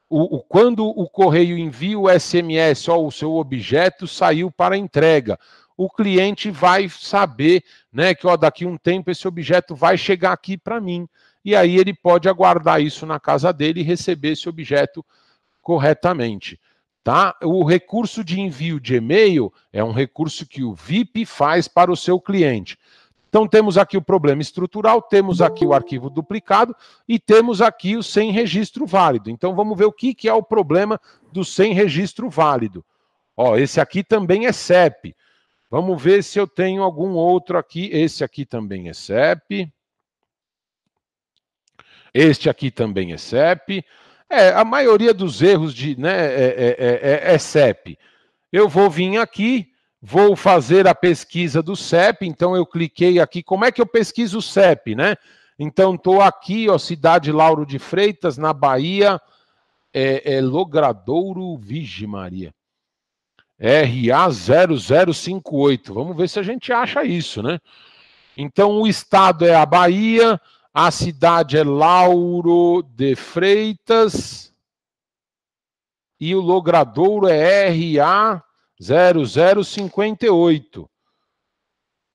[0.10, 5.40] o, o, quando o correio envia o SMS, ó, o seu objeto saiu para entrega,
[5.78, 10.58] o cliente vai saber né, que ó, daqui um tempo esse objeto vai chegar aqui
[10.58, 11.08] para mim.
[11.44, 15.06] E aí ele pode aguardar isso na casa dele e receber esse objeto
[15.62, 16.60] corretamente.
[17.04, 17.36] Tá?
[17.44, 21.96] O recurso de envio de e-mail é um recurso que o VIP faz para o
[21.96, 22.80] seu cliente.
[23.36, 26.74] Então temos aqui o problema estrutural, temos aqui o arquivo duplicado
[27.06, 29.30] e temos aqui o sem registro válido.
[29.30, 30.98] Então vamos ver o que, que é o problema
[31.34, 32.82] do sem registro válido.
[33.36, 35.14] Ó, esse aqui também é CEP.
[35.70, 37.90] Vamos ver se eu tenho algum outro aqui.
[37.92, 39.70] Esse aqui também é CEP.
[42.14, 43.84] Este aqui também é CEP.
[44.30, 48.00] É, a maioria dos erros de, né, é, é, é, é CEP.
[48.50, 49.75] Eu vou vir aqui,
[50.08, 54.38] vou fazer a pesquisa do CEP, então eu cliquei aqui, como é que eu pesquiso
[54.38, 55.16] o CEP, né?
[55.58, 59.20] Então estou aqui, ó, cidade Lauro de Freitas, na Bahia,
[59.92, 62.54] é, é Logradouro, Vigi Maria.
[63.60, 64.30] RA
[65.12, 65.92] 0058.
[65.92, 67.60] Vamos ver se a gente acha isso, né?
[68.38, 70.40] Então o estado é a Bahia,
[70.72, 74.54] a cidade é Lauro de Freitas
[76.20, 78.46] e o logradouro é RA
[78.82, 80.90] 0058.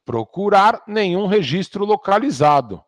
[0.04, 2.84] Procurar nenhum registro localizado.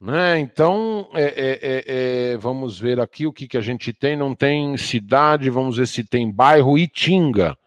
[0.00, 0.38] Né?
[0.38, 4.16] Então, é, é, é, é, vamos ver aqui o que, que a gente tem.
[4.16, 7.58] Não tem cidade, vamos ver se tem bairro Itinga.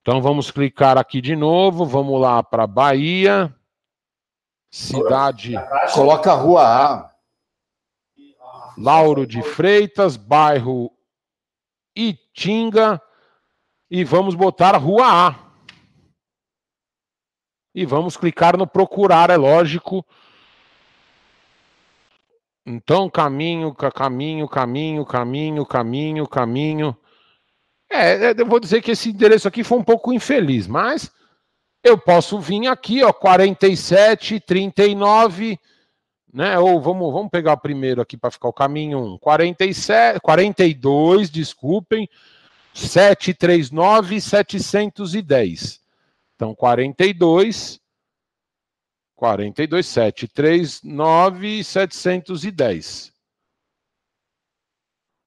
[0.00, 1.86] Então, vamos clicar aqui de novo.
[1.86, 3.54] Vamos lá para Bahia.
[4.70, 5.54] Cidade.
[5.94, 7.14] Coloca a rua A.
[8.76, 10.90] Lauro de Freitas, bairro
[11.94, 13.00] Itinga
[13.94, 15.38] e vamos botar rua A.
[17.72, 20.04] E vamos clicar no procurar, é lógico.
[22.66, 26.96] Então, caminho, caminho, caminho, caminho, caminho, caminho.
[27.88, 31.12] É, é, eu vou dizer que esse endereço aqui foi um pouco infeliz, mas
[31.80, 35.56] eu posso vir aqui, ó, 47, 39,
[36.32, 36.58] né?
[36.58, 39.18] Ou vamos, vamos pegar o primeiro aqui para ficar o caminho 1.
[39.18, 42.08] 47, 42, desculpem,
[42.74, 45.80] 739, 710.
[46.34, 47.80] Então, 42,
[49.16, 53.14] 42, 739, 710.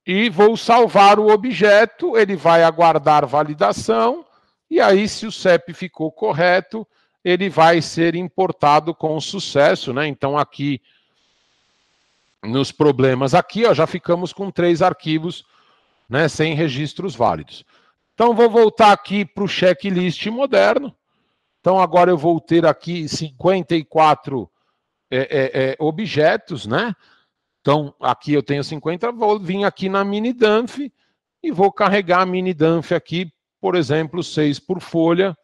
[0.06, 4.28] E vou salvar o objeto, ele vai aguardar validação
[4.70, 6.86] e aí, se o CEP ficou correto,
[7.24, 10.08] ele vai ser importado com sucesso, né?
[10.08, 10.82] Então, aqui
[12.44, 15.46] nos problemas aqui, ó, já ficamos com três arquivos,
[16.10, 17.66] né, sem registros válidos.
[18.14, 20.96] Então, vou voltar aqui para o checklist moderno.
[21.60, 24.50] Então, agora eu vou ter aqui 54
[25.12, 26.94] é, é, é, objetos, né?
[27.62, 30.80] Então, aqui eu tenho 50, vou vir aqui na mini Danf
[31.44, 35.36] e vou carregar a mini Danf aqui por exemplo, seis por folha.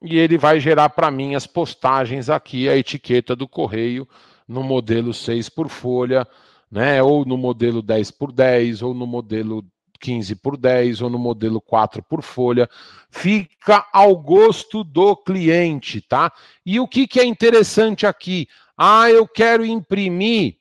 [0.00, 4.08] E ele vai gerar para mim as postagens aqui, a etiqueta do correio
[4.48, 6.26] no modelo 6 por folha,
[6.70, 7.02] né?
[7.02, 9.64] Ou no modelo 10 por 10, ou no modelo
[10.00, 12.68] 15 por 10, ou no modelo 4 por folha.
[13.10, 16.32] Fica ao gosto do cliente, tá?
[16.64, 18.48] E o que, que é interessante aqui?
[18.76, 20.56] Ah, eu quero imprimir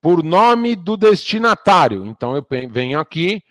[0.00, 2.06] por nome do destinatário.
[2.06, 3.42] Então eu venho aqui,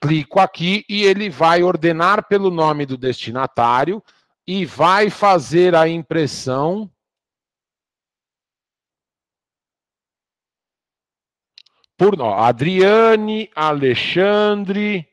[0.00, 4.02] clico aqui e ele vai ordenar pelo nome do destinatário
[4.46, 6.90] e vai fazer a impressão
[12.02, 15.08] por Adriane, Alexandre,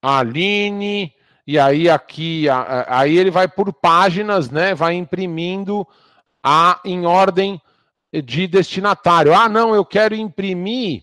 [0.00, 1.12] Aline,
[1.44, 2.46] e aí aqui,
[2.86, 4.72] aí ele vai por páginas, né?
[4.72, 5.84] Vai imprimindo
[6.44, 7.60] a em ordem
[8.24, 9.34] de destinatário.
[9.34, 11.02] Ah, não, eu quero imprimir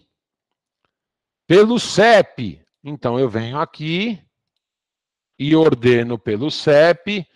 [1.46, 2.66] pelo CEP.
[2.82, 4.24] Então eu venho aqui
[5.38, 7.28] e ordeno pelo CEP.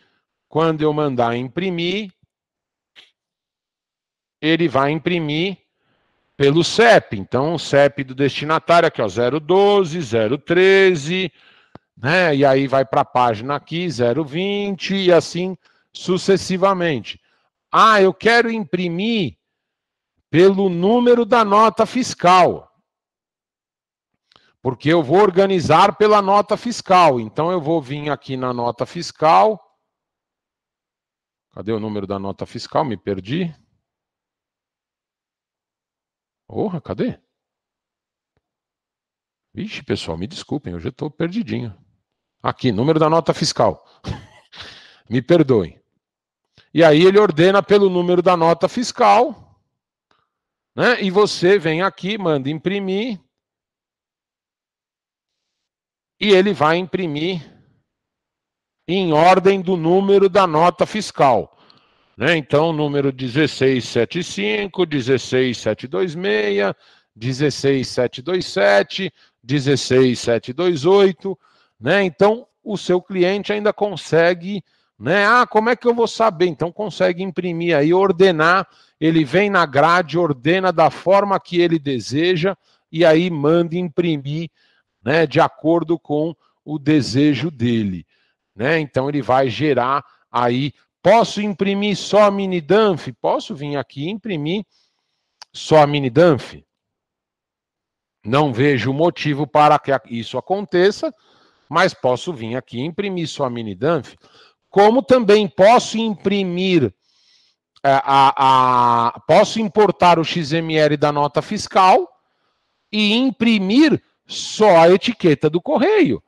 [0.48, 2.14] Quando eu mandar imprimir,
[4.42, 5.63] ele vai imprimir
[6.36, 7.18] pelo CEP.
[7.18, 10.00] Então, o CEP do destinatário aqui, ó, 012,
[10.46, 11.32] 013,
[11.98, 12.36] né?
[12.36, 15.58] E aí vai para a página aqui, 020 e assim
[15.94, 17.22] sucessivamente.
[17.72, 19.38] Ah, eu quero imprimir
[20.30, 22.72] pelo número da nota fiscal.
[24.62, 27.20] Porque eu vou organizar pela nota fiscal.
[27.20, 29.60] Então eu vou vir aqui na nota fiscal.
[31.52, 32.84] Cadê o número da nota fiscal?
[32.84, 33.54] Me perdi.
[36.54, 37.20] Porra, cadê?
[39.52, 41.76] Vixe, pessoal, me desculpem, eu já estou perdidinho.
[42.44, 43.84] Aqui, número da nota fiscal.
[45.10, 45.82] me perdoem.
[46.72, 49.60] E aí ele ordena pelo número da nota fiscal.
[50.76, 51.02] Né?
[51.02, 53.20] E você vem aqui, manda imprimir.
[56.20, 57.42] E ele vai imprimir
[58.88, 61.53] em ordem do número da nota fiscal.
[62.18, 62.38] Né?
[62.38, 66.76] Então, número 1675, 16726,
[67.16, 71.40] 16727, 16728.
[71.80, 72.04] Né?
[72.04, 74.64] Então, o seu cliente ainda consegue
[75.04, 75.26] né?
[75.26, 76.46] Ah, como é que eu vou saber?
[76.48, 78.68] Então consegue imprimir aí, ordenar.
[79.00, 82.56] Ele vem na grade, ordena da forma que ele deseja
[82.92, 84.50] e aí manda imprimir,
[85.04, 85.26] né?
[85.26, 88.06] De acordo com o desejo dele,
[88.56, 88.80] né?
[88.80, 90.74] Então ele vai gerar aí.
[91.04, 93.10] Posso imprimir só a mini Danf?
[93.22, 94.66] Posso vir aqui e imprimir
[95.54, 96.56] só a mini Danf?
[98.26, 101.14] Não vejo motivo para que isso aconteça,
[101.70, 104.16] mas posso vir aqui e imprimir só a mini Danf
[104.74, 106.92] como também posso imprimir
[107.84, 108.34] a, é, a,
[109.08, 112.10] a, posso importar o XML da nota fiscal
[112.92, 116.24] e imprimir só a etiqueta do correio.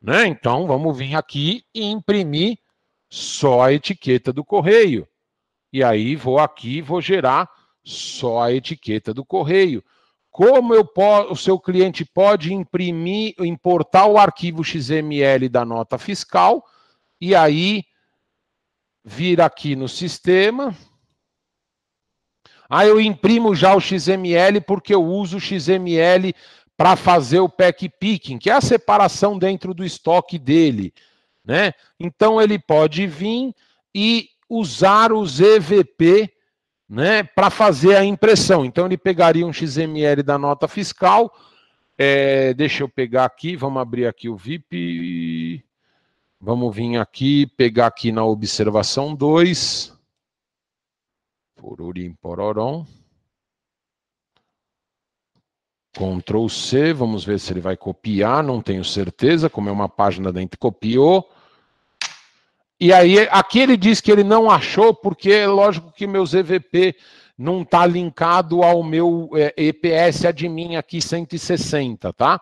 [0.00, 0.28] Né?
[0.28, 2.56] Então, vamos vir aqui e imprimir
[3.12, 5.06] só a etiqueta do correio.
[5.70, 7.46] E aí vou aqui vou gerar
[7.84, 9.84] só a etiqueta do correio.
[10.30, 10.88] Como eu
[11.28, 16.64] o seu cliente pode imprimir, importar o arquivo XML da nota fiscal
[17.20, 17.84] e aí
[19.04, 20.74] vir aqui no sistema.
[22.66, 26.34] Ah, eu imprimo já o XML porque eu uso o XML
[26.78, 30.94] para fazer o pack picking, que é a separação dentro do estoque dele,
[31.44, 31.72] né?
[31.98, 33.54] Então ele pode vir
[33.94, 36.32] e usar os EVP,
[36.88, 38.66] né, para fazer a impressão.
[38.66, 41.34] Então ele pegaria um XML da nota fiscal.
[41.96, 45.64] É, deixa eu pegar aqui, vamos abrir aqui o VIP.
[46.38, 49.96] Vamos vir aqui, pegar aqui na observação 2.
[51.56, 52.84] Porurim, pororom.
[55.92, 60.32] Ctrl C, vamos ver se ele vai copiar, não tenho certeza, como é uma página
[60.32, 61.30] dentro, copiou.
[62.80, 66.96] E aí, aqui ele diz que ele não achou, porque é lógico que meus EVP
[67.38, 72.40] não está linkado ao meu é, EPS admin aqui 160, tá?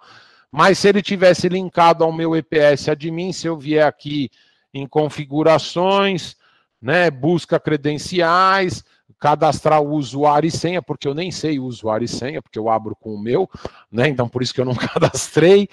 [0.51, 4.31] Mas se ele tivesse linkado ao meu EPS admin, se eu vier aqui
[4.73, 6.37] em configurações,
[6.81, 8.85] né, busca credenciais,
[9.21, 12.71] cadastrar o usuário e senha, porque eu nem sei o usuário e senha, porque eu
[12.71, 13.49] abro com o meu,
[13.93, 14.09] né?
[14.09, 15.69] Então por isso que eu não cadastrei.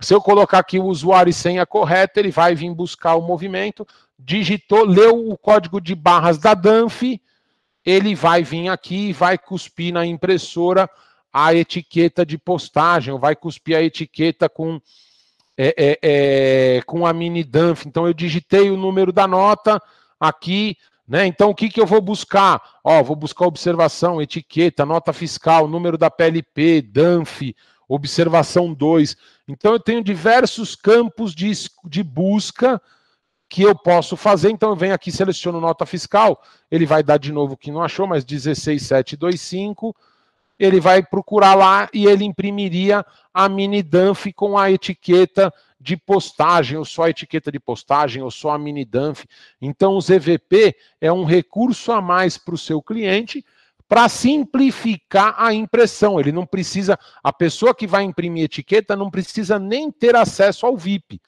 [0.00, 3.86] Se eu colocar aqui o usuário e senha correto, ele vai vir buscar o movimento,
[4.18, 7.02] digitou, leu o código de barras da Danf,
[7.84, 10.88] ele vai vir aqui e vai cuspir na impressora
[11.32, 14.80] a etiqueta de postagem, ou vai cuspir a etiqueta com,
[15.56, 17.86] é, é, é, com a mini Danf.
[17.86, 19.80] Então eu digitei o número da nota
[20.20, 20.76] aqui,
[21.06, 21.26] né?
[21.26, 22.60] Então o que, que eu vou buscar?
[22.82, 27.42] Ó, vou buscar observação, etiqueta, nota fiscal, número da PLP, Danf,
[27.88, 29.16] observação 2.
[29.46, 31.52] Então eu tenho diversos campos de,
[31.84, 32.80] de busca
[33.48, 34.50] que eu posso fazer.
[34.50, 38.06] Então eu venho aqui, seleciono nota fiscal, ele vai dar de novo que não achou,
[38.06, 39.94] mas 16725
[40.58, 45.52] ele vai procurar lá e ele imprimiria a mini Danf com a etiqueta
[45.84, 49.24] de postagem, ou só etiqueta de postagem, ou só a mini Danf.
[49.60, 53.44] Então, os EVP é um recurso a mais para o seu cliente
[53.86, 56.18] para simplificar a impressão.
[56.18, 60.74] Ele não precisa, a pessoa que vai imprimir etiqueta não precisa nem ter acesso ao
[60.74, 61.20] VIP.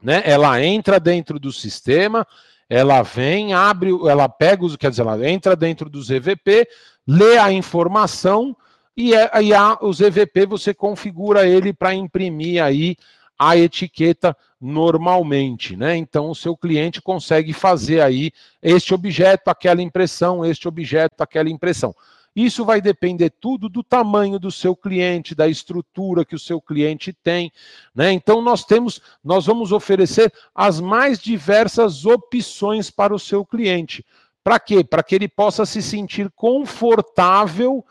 [0.00, 0.22] Né?
[0.24, 2.24] Ela entra dentro do sistema,
[2.68, 6.68] ela vem, abre, ela pega os, quer dizer, ela entra dentro dos EVP,
[7.04, 8.56] lê a informação
[8.96, 12.96] e, é, e a, os EVP você configura ele para imprimir aí
[13.42, 15.96] a etiqueta normalmente, né?
[15.96, 18.30] Então o seu cliente consegue fazer aí
[18.60, 21.94] este objeto, aquela impressão, este objeto, aquela impressão.
[22.36, 27.14] Isso vai depender tudo do tamanho do seu cliente, da estrutura que o seu cliente
[27.14, 27.50] tem,
[27.94, 28.12] né?
[28.12, 34.04] Então nós temos, nós vamos oferecer as mais diversas opções para o seu cliente.
[34.44, 34.84] Para quê?
[34.84, 37.82] Para que ele possa se sentir confortável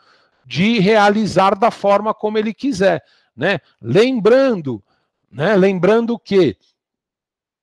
[0.46, 3.02] de realizar da forma como ele quiser,
[3.36, 3.58] né?
[3.82, 4.80] Lembrando,
[5.30, 5.54] né?
[5.56, 6.56] Lembrando que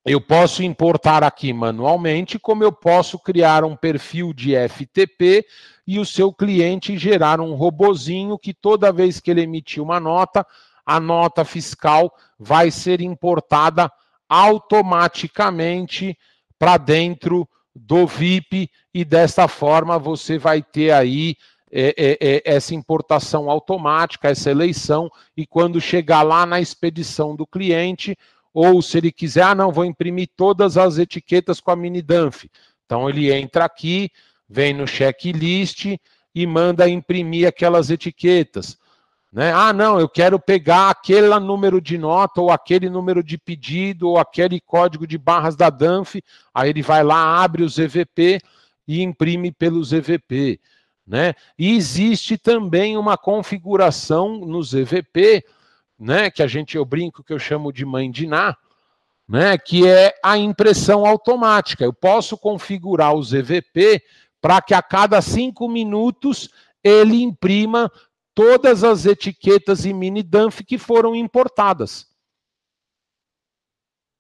[0.06, 5.46] eu posso importar aqui manualmente, como eu posso criar um perfil de FTP
[5.86, 10.48] e o seu cliente gerar um robozinho que toda vez que ele emitir uma nota,
[10.86, 13.92] a nota fiscal vai ser importada
[14.30, 16.18] automaticamente
[16.58, 21.36] para dentro do VIP e desta forma você vai ter aí
[21.72, 28.18] é, é, essa importação automática, essa eleição, e quando chegar lá na expedição do cliente,
[28.54, 32.46] ou se ele quiser, ah, não, vou imprimir todas as etiquetas com a mini Danf.
[32.86, 34.10] Então ele entra aqui,
[34.50, 35.98] vem no checklist
[36.34, 38.78] e manda imprimir aquelas etiquetas.
[39.32, 39.52] Né?
[39.52, 44.18] Ah, não, eu quero pegar aquele número de nota, ou aquele número de pedido, ou
[44.18, 46.16] aquele código de barras da Danf.
[46.54, 48.40] Aí ele vai lá, abre os EVP
[48.88, 50.60] e imprime pelos EVP.
[51.08, 51.34] Né?
[51.58, 55.46] E existe também uma configuração nos EVP,
[55.98, 58.56] né, que a gente eu brinco que eu chamo de mãe de Ná,
[59.28, 61.84] né, que é a impressão automática.
[61.84, 64.04] Eu posso configurar os EVP
[64.42, 66.50] para que a cada cinco minutos
[66.84, 67.92] ele imprima
[68.36, 72.08] todas as etiquetas e mini dump que foram importadas.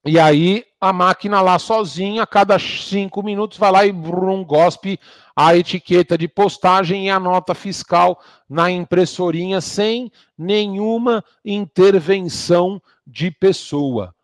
[0.07, 4.97] E aí a máquina lá sozinha, a cada cinco minutos, vai lá e brum, gospe
[5.35, 8.17] a etiqueta de postagem e a nota fiscal
[8.49, 14.15] na impressorinha sem nenhuma intervenção de pessoa.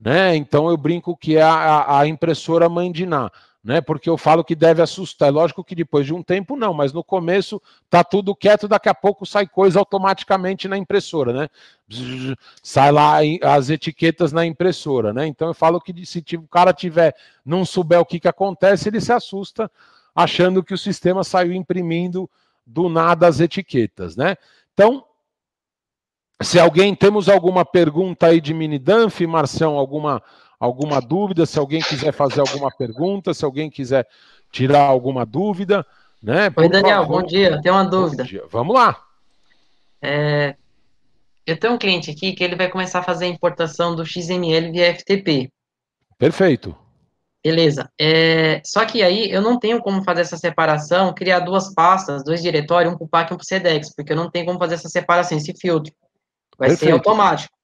[0.00, 0.34] Né?
[0.34, 3.30] Então eu brinco que é a, a impressora Mandiná
[3.68, 3.82] né?
[3.82, 5.30] Porque eu falo que deve assustar.
[5.30, 7.60] Lógico que depois de um tempo não, mas no começo
[7.90, 11.48] tá tudo quieto, daqui a pouco sai coisa automaticamente na impressora, né?
[12.62, 15.26] Sai lá as etiquetas na impressora, né?
[15.26, 17.14] Então eu falo que se o cara tiver
[17.44, 19.70] não souber o que que acontece, ele se assusta
[20.16, 22.28] achando que o sistema saiu imprimindo
[22.64, 24.36] do nada as etiquetas, né?
[24.72, 25.04] Então,
[26.40, 30.22] se alguém temos alguma pergunta aí de mini Danf, Marcião, alguma
[30.58, 34.06] alguma dúvida, se alguém quiser fazer alguma pergunta, se alguém quiser
[34.50, 35.86] tirar alguma dúvida,
[36.22, 36.52] né?
[36.56, 37.20] Oi, Daniel, favor.
[37.20, 37.60] bom dia.
[37.62, 38.24] Tem uma dúvida.
[38.50, 39.00] Vamos lá.
[40.02, 40.56] É,
[41.46, 44.70] eu tenho um cliente aqui que ele vai começar a fazer a importação do XML
[44.70, 45.50] via FTP.
[46.18, 46.76] Perfeito.
[47.42, 47.88] Beleza.
[47.98, 52.42] É, só que aí eu não tenho como fazer essa separação, criar duas pastas, dois
[52.42, 54.58] diretórios, um para o PAC e um para o SEDEX, porque eu não tenho como
[54.58, 55.92] fazer essa separação, esse filtro.
[56.58, 56.90] Vai Perfeito.
[56.90, 57.57] ser automático.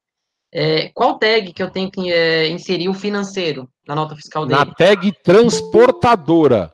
[0.57, 4.61] É, qual tag que eu tenho que é, inserir o financeiro na nota fiscal dele?
[4.61, 6.73] Na tag transportadora.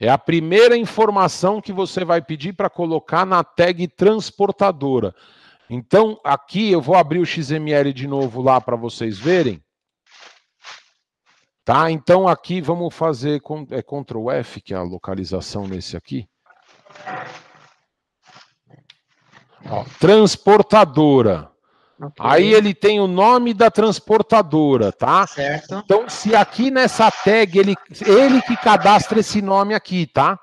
[0.00, 5.14] É a primeira informação que você vai pedir para colocar na tag transportadora.
[5.68, 9.62] Então, aqui eu vou abrir o XML de novo lá para vocês verem.
[11.62, 11.90] Tá?
[11.90, 16.26] Então, aqui vamos fazer é Ctrl F, que é a localização nesse aqui.
[19.70, 21.53] Ó, transportadora.
[21.96, 22.12] Okay.
[22.18, 25.26] Aí ele tem o nome da transportadora, tá?
[25.26, 25.82] Certo.
[25.84, 27.74] Então, se aqui nessa tag ele,
[28.04, 30.38] ele que cadastra esse nome aqui, tá?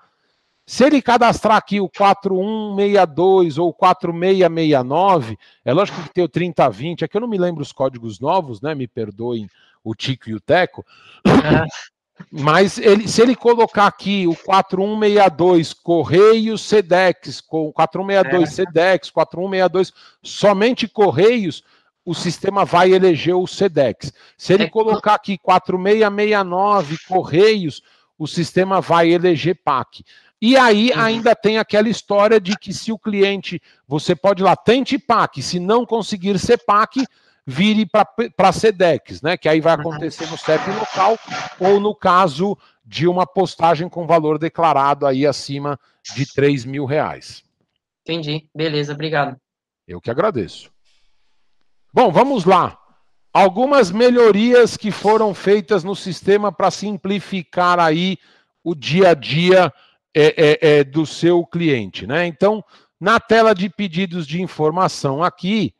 [0.65, 7.17] Se ele cadastrar aqui o 4162 ou 4669, é lógico que tem o 3020, aqui
[7.17, 8.73] eu não me lembro os códigos novos, né?
[8.73, 9.49] Me perdoem
[9.83, 10.85] o Tico e o Teco.
[12.31, 18.51] Mas ele, se ele colocar aqui o 4162 Correios Sedex, com 4162 é.
[18.51, 21.63] Sedex, 4162 somente Correios,
[22.05, 24.11] o sistema vai eleger o Sedex.
[24.37, 24.69] Se ele é.
[24.69, 27.81] colocar aqui 4669 Correios,
[28.17, 30.03] o sistema vai eleger PAC.
[30.41, 30.99] E aí uhum.
[30.99, 35.59] ainda tem aquela história de que se o cliente, você pode lá, tente PAC, se
[35.59, 37.05] não conseguir ser PAC,
[37.45, 39.37] vire para SEDEX, né?
[39.37, 41.17] Que aí vai acontecer no CEP local,
[41.59, 45.79] ou no caso de uma postagem com valor declarado aí acima
[46.15, 47.43] de 3 mil reais.
[48.03, 48.47] Entendi.
[48.53, 49.37] Beleza, obrigado.
[49.87, 50.71] Eu que agradeço.
[51.93, 52.77] Bom, vamos lá.
[53.33, 58.17] Algumas melhorias que foram feitas no sistema para simplificar aí
[58.63, 59.73] o dia a dia
[60.13, 62.25] é, é, é, do seu cliente, né?
[62.25, 62.63] Então,
[62.99, 65.73] na tela de pedidos de informação aqui,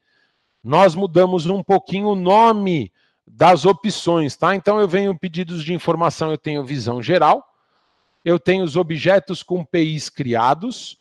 [0.63, 2.91] nós mudamos um pouquinho o nome
[3.25, 4.55] das opções, tá?
[4.55, 7.45] Então eu venho pedidos de informação, eu tenho visão geral,
[8.23, 10.97] eu tenho os objetos com PIs criados,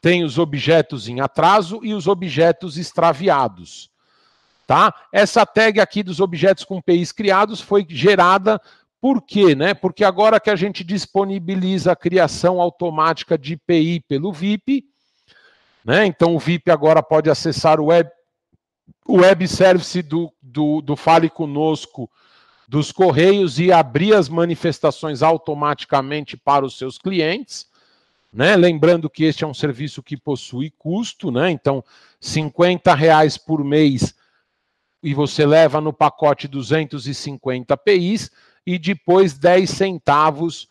[0.00, 3.90] tenho os objetos em atraso e os objetos extraviados.
[4.66, 4.94] Tá?
[5.12, 8.60] Essa tag aqui dos objetos com PIs criados foi gerada
[9.04, 9.54] por quê?
[9.54, 9.74] Né?
[9.74, 14.86] Porque agora que a gente disponibiliza a criação automática de PI pelo VIP,
[15.84, 16.06] né?
[16.06, 18.08] então o VIP agora pode acessar o web,
[19.08, 22.10] web service do, do, do Fale Conosco
[22.66, 27.68] dos Correios e abrir as manifestações automaticamente para os seus clientes.
[28.32, 28.56] Né?
[28.56, 31.50] Lembrando que este é um serviço que possui custo, né?
[31.50, 31.84] então
[32.20, 34.14] 50 reais por mês
[35.02, 38.30] e você leva no pacote 250 PIs
[38.66, 40.68] e depois 10 centavos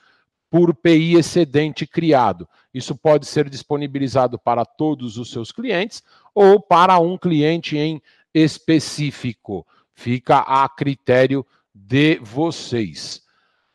[0.50, 2.50] por PI excedente criado.
[2.74, 6.04] Isso pode ser disponibilizado para todos os seus clientes
[6.34, 8.02] ou para um cliente em
[8.34, 9.66] específico.
[9.94, 13.22] Fica a critério de vocês.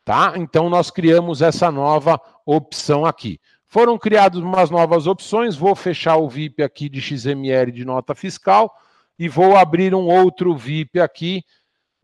[0.03, 0.33] Tá?
[0.35, 3.39] Então nós criamos essa nova opção aqui.
[3.67, 8.73] Foram criadas umas novas opções, vou fechar o VIP aqui de XML de nota fiscal
[9.17, 11.43] e vou abrir um outro VIP aqui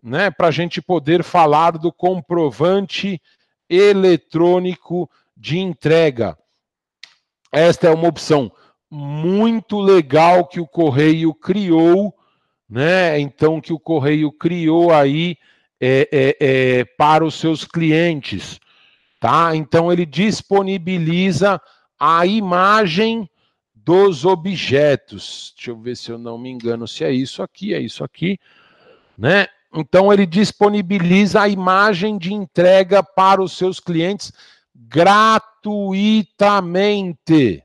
[0.03, 3.19] né, para a gente poder falar do comprovante
[3.67, 6.37] eletrônico de entrega.
[7.51, 8.51] Esta é uma opção
[8.95, 12.13] muito legal que o Correio criou,
[12.69, 13.19] né?
[13.19, 15.35] Então, que o Correio criou aí
[15.81, 18.57] é, é, é, para os seus clientes,
[19.19, 19.53] tá?
[19.53, 21.59] Então, ele disponibiliza
[21.99, 23.29] a imagem
[23.75, 25.53] dos objetos.
[25.57, 28.39] Deixa eu ver se eu não me engano se é isso aqui, é isso aqui,
[29.17, 29.47] né?
[29.73, 34.31] Então, ele disponibiliza a imagem de entrega para os seus clientes
[34.73, 37.64] gratuitamente.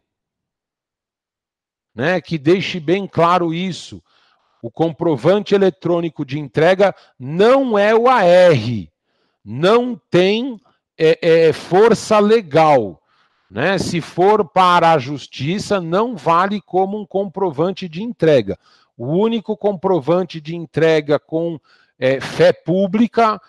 [1.94, 2.20] Né?
[2.20, 4.02] Que deixe bem claro isso.
[4.62, 8.88] O comprovante eletrônico de entrega não é o AR,
[9.44, 10.60] não tem
[10.98, 11.18] é,
[11.48, 13.00] é, força legal.
[13.50, 13.78] Né?
[13.78, 18.58] Se for para a justiça, não vale como um comprovante de entrega.
[18.96, 21.58] O único comprovante de entrega com
[21.98, 23.40] é, fé pública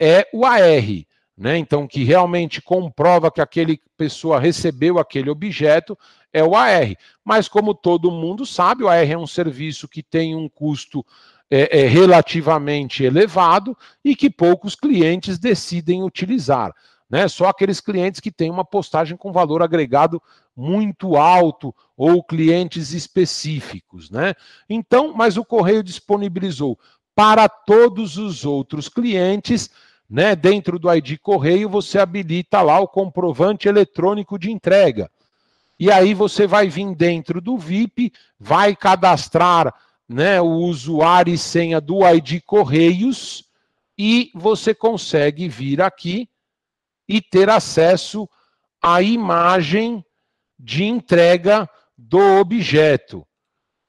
[0.00, 1.04] é o AR,
[1.36, 1.56] né?
[1.56, 5.96] Então, que realmente comprova que aquele pessoa recebeu aquele objeto
[6.34, 6.94] é o AR.
[7.24, 11.06] Mas, como todo mundo sabe, o AR é um serviço que tem um custo
[11.48, 16.72] é, é, relativamente elevado e que poucos clientes decidem utilizar.
[17.08, 17.28] Né?
[17.28, 20.20] Só aqueles clientes que têm uma postagem com valor agregado
[20.56, 24.34] muito alto ou clientes específicos, né?
[24.68, 26.78] Então, mas o correio disponibilizou
[27.14, 29.70] para todos os outros clientes,
[30.10, 35.08] né, dentro do ID Correio, você habilita lá o comprovante eletrônico de entrega.
[35.78, 39.74] E aí você vai vir dentro do VIP, vai cadastrar
[40.08, 43.44] né, o usuário e senha do ID Correios
[43.98, 46.28] e você consegue vir aqui
[47.08, 48.28] e ter acesso
[48.82, 50.04] à imagem
[50.58, 53.26] de entrega do objeto.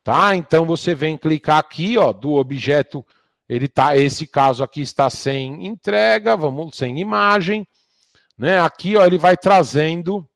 [0.03, 0.35] Tá?
[0.35, 3.05] Então você vem clicar aqui, ó, do objeto,
[3.47, 7.67] ele tá, esse caso aqui está sem entrega, vamos sem imagem,
[8.37, 8.59] né?
[8.59, 10.27] Aqui, ó, ele vai trazendo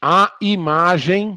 [0.00, 1.34] a imagem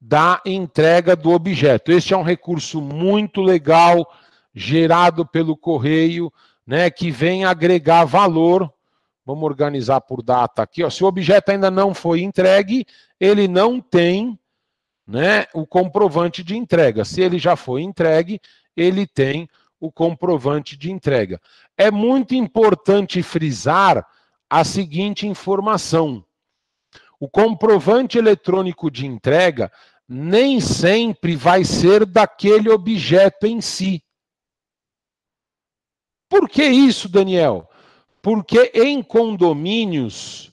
[0.00, 1.92] da entrega do objeto.
[1.92, 4.06] Este é um recurso muito legal
[4.54, 6.32] gerado pelo correio,
[6.66, 8.72] né, que vem agregar valor.
[9.24, 10.90] Vamos organizar por data aqui, ó.
[10.90, 12.84] Se o objeto ainda não foi entregue,
[13.20, 14.38] ele não tem
[15.06, 17.04] né, o comprovante de entrega.
[17.04, 18.40] Se ele já foi entregue,
[18.76, 19.48] ele tem
[19.78, 21.40] o comprovante de entrega.
[21.76, 24.06] É muito importante frisar
[24.50, 26.24] a seguinte informação:
[27.22, 29.70] o comprovante eletrônico de entrega
[30.08, 34.02] nem sempre vai ser daquele objeto em si.
[36.28, 37.70] Por que isso, Daniel?
[38.20, 40.52] Porque em condomínios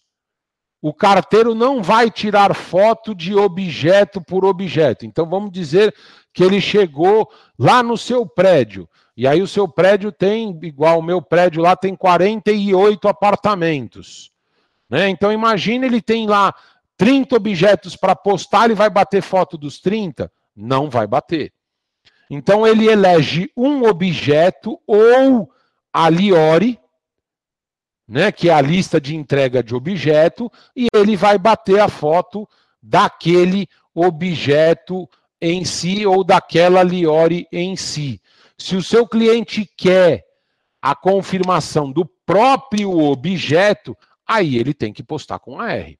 [0.79, 5.07] o carteiro não vai tirar foto de objeto por objeto.
[5.07, 5.91] Então vamos dizer
[6.31, 8.87] que ele chegou lá no seu prédio.
[9.17, 14.31] E aí o seu prédio tem, igual o meu prédio lá, tem 48 apartamentos.
[14.89, 15.09] Né?
[15.09, 16.53] Então imagine ele tem lá
[16.97, 20.31] 30 objetos para postar, ele vai bater foto dos 30?
[20.55, 21.53] Não vai bater.
[22.29, 25.49] Então ele elege um objeto ou
[25.91, 26.79] a Liore,
[28.07, 32.47] né, que é a lista de entrega de objeto, e ele vai bater a foto
[32.81, 35.07] daquele objeto
[35.41, 38.21] em si ou daquela Liore em si.
[38.57, 40.25] Se o seu cliente quer
[40.81, 43.97] a confirmação do próprio objeto,
[44.29, 45.99] aí ele tem que postar com a R.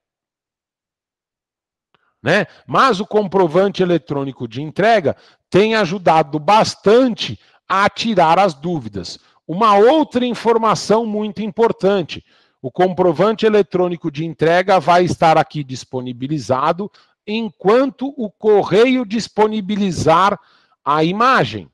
[2.21, 2.45] Né?
[2.67, 5.15] Mas o comprovante eletrônico de entrega
[5.49, 9.17] tem ajudado bastante a tirar as dúvidas.
[9.47, 12.23] Uma outra informação muito importante:
[12.61, 16.91] o comprovante eletrônico de entrega vai estar aqui disponibilizado
[17.25, 20.39] enquanto o correio disponibilizar
[20.85, 21.67] a imagem.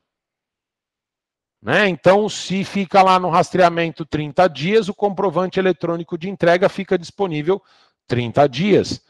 [1.62, 1.88] Né?
[1.88, 7.60] Então, se fica lá no rastreamento 30 dias, o comprovante eletrônico de entrega fica disponível
[8.06, 9.02] 30 dias.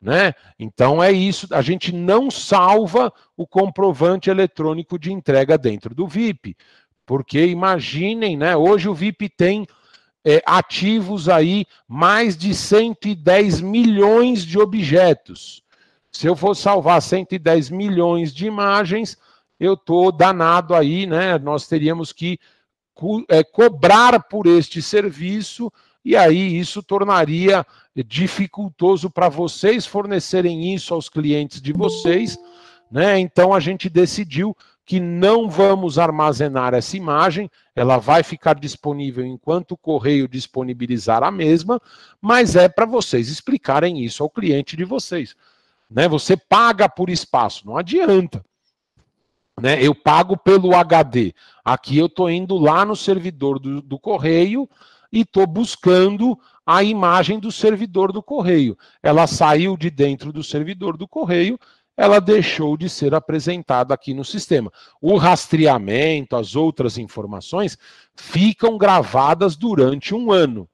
[0.00, 0.34] Né?
[0.58, 6.54] Então é isso, a gente não salva o comprovante eletrônico de entrega dentro do VIP.
[7.06, 8.54] Porque imaginem, né?
[8.54, 9.66] Hoje o VIP tem
[10.24, 15.62] é, ativos aí mais de 110 milhões de objetos.
[16.10, 19.18] Se eu for salvar 110 milhões de imagens,
[19.58, 21.38] eu estou danado aí, né?
[21.38, 22.38] Nós teríamos que
[22.94, 25.72] co é, cobrar por este serviço,
[26.04, 27.66] e aí isso tornaria
[28.06, 32.38] dificultoso para vocês fornecerem isso aos clientes de vocês,
[32.90, 33.18] né?
[33.18, 39.72] Então a gente decidiu que não vamos armazenar essa imagem, ela vai ficar disponível enquanto
[39.72, 41.80] o correio disponibilizar a mesma,
[42.20, 45.34] mas é para vocês explicarem isso ao cliente de vocês.
[45.90, 46.06] Né?
[46.06, 48.44] Você paga por espaço, não adianta.
[49.60, 49.82] Né?
[49.82, 51.34] Eu pago pelo HD.
[51.64, 54.68] Aqui eu estou indo lá no servidor do, do correio
[55.12, 58.76] e estou buscando a imagem do servidor do correio.
[59.02, 61.58] Ela saiu de dentro do servidor do correio
[61.96, 64.72] ela deixou de ser apresentada aqui no sistema.
[65.00, 67.78] O rastreamento, as outras informações
[68.14, 70.68] ficam gravadas durante um ano.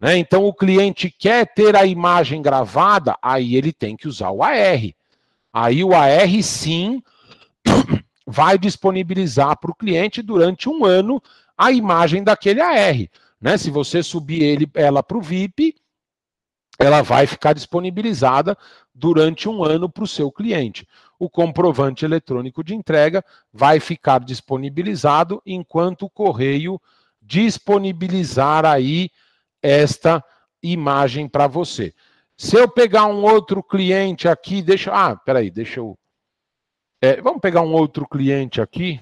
[0.00, 0.18] Né?
[0.18, 4.80] Então, o cliente quer ter a imagem gravada, aí ele tem que usar o AR.
[5.52, 7.02] Aí o AR, sim,
[8.26, 11.22] vai disponibilizar para o cliente durante um ano
[11.56, 13.08] a imagem daquele AR.
[13.40, 13.56] Né?
[13.56, 15.76] Se você subir ele, ela para o VIP,
[16.78, 18.56] ela vai ficar disponibilizada
[18.94, 20.86] durante um ano para o seu cliente.
[21.18, 26.80] O comprovante eletrônico de entrega vai ficar disponibilizado enquanto o correio
[27.22, 29.10] disponibilizar aí
[29.62, 30.22] esta
[30.62, 31.94] imagem para você.
[32.36, 34.92] Se eu pegar um outro cliente aqui, deixa.
[34.92, 35.98] Ah, peraí, deixa eu.
[37.06, 39.00] É, vamos pegar um outro cliente aqui.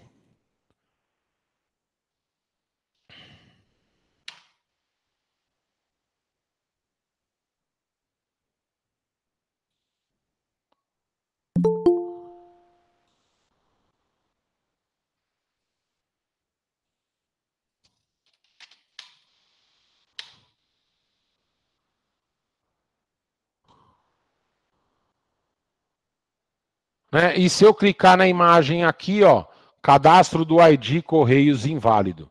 [27.15, 27.37] Né?
[27.37, 29.45] E se eu clicar na imagem aqui, ó,
[29.81, 32.29] cadastro do ID Correios inválido.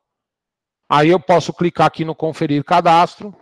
[0.89, 3.33] Aí eu posso clicar aqui no conferir cadastro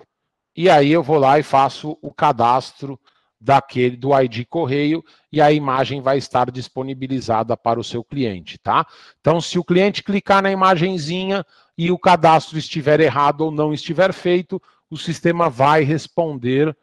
[0.56, 3.00] e aí eu vou lá e faço o cadastro
[3.40, 8.86] daquele do ID Correio e a imagem vai estar disponibilizada para o seu cliente, tá?
[9.20, 11.44] Então, se o cliente clicar na imagenzinha
[11.76, 14.62] e o cadastro estiver errado ou não estiver feito,
[14.92, 16.78] o sistema vai responder,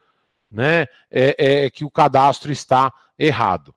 [0.51, 3.73] né, é, é que o cadastro está errado.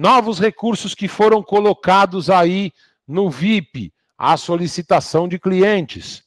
[0.00, 2.72] Novos recursos que foram colocados aí
[3.06, 6.24] no VIP, a solicitação de clientes.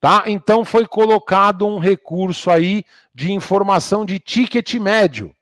[0.00, 0.22] Tá?
[0.24, 5.36] Então foi colocado um recurso aí de informação de ticket médio.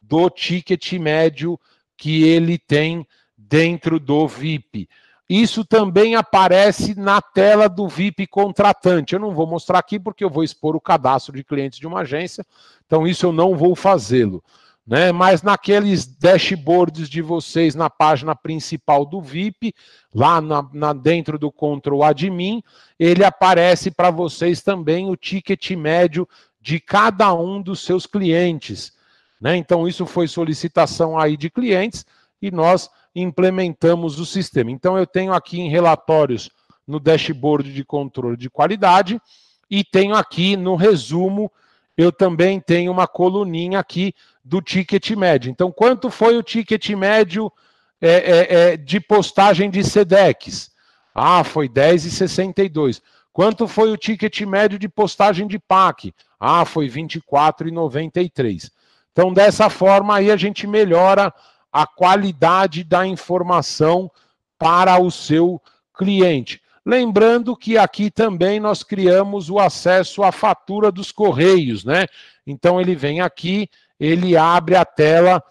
[0.00, 1.58] do ticket médio
[1.96, 3.06] que ele tem
[3.36, 4.88] dentro do VIP.
[5.28, 9.14] Isso também aparece na tela do VIP contratante.
[9.14, 12.00] Eu não vou mostrar aqui porque eu vou expor o cadastro de clientes de uma
[12.00, 12.46] agência,
[12.86, 14.42] então isso eu não vou fazê-lo.
[14.86, 15.10] Né?
[15.10, 19.74] Mas naqueles dashboards de vocês na página principal do VIP,
[20.14, 22.62] lá na, na dentro do Control Admin,
[22.98, 26.28] ele aparece para vocês também o ticket médio
[26.60, 28.92] de cada um dos seus clientes.
[29.40, 29.56] Né?
[29.56, 32.06] Então, isso foi solicitação aí de clientes
[32.40, 34.70] e nós implementamos o sistema.
[34.70, 36.48] Então, eu tenho aqui em relatórios
[36.86, 39.20] no dashboard de controle de qualidade
[39.68, 41.50] e tenho aqui no resumo,
[41.96, 44.14] eu também tenho uma coluninha aqui
[44.46, 45.50] do ticket médio.
[45.50, 47.52] Então, quanto foi o ticket médio
[48.00, 50.70] é, é, é, de postagem de SEDEX?
[51.12, 53.02] Ah, foi 10,62.
[53.32, 56.14] Quanto foi o ticket médio de postagem de PAC?
[56.38, 58.70] Ah, foi 24,93.
[59.10, 61.34] Então, dessa forma aí a gente melhora
[61.72, 64.10] a qualidade da informação
[64.58, 65.60] para o seu
[65.92, 66.62] cliente.
[66.84, 72.06] Lembrando que aqui também nós criamos o acesso à fatura dos correios, né?
[72.46, 73.68] Então ele vem aqui,
[73.98, 75.42] ele abre a tela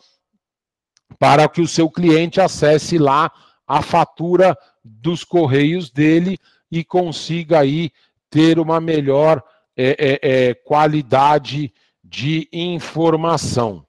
[1.20, 3.32] para que o seu cliente acesse lá
[3.68, 6.38] a fatura dos correios dele
[6.72, 7.91] e consiga aí
[8.30, 9.43] ter uma melhor
[9.78, 11.74] é, é, é, qualidade
[12.04, 13.86] de informação.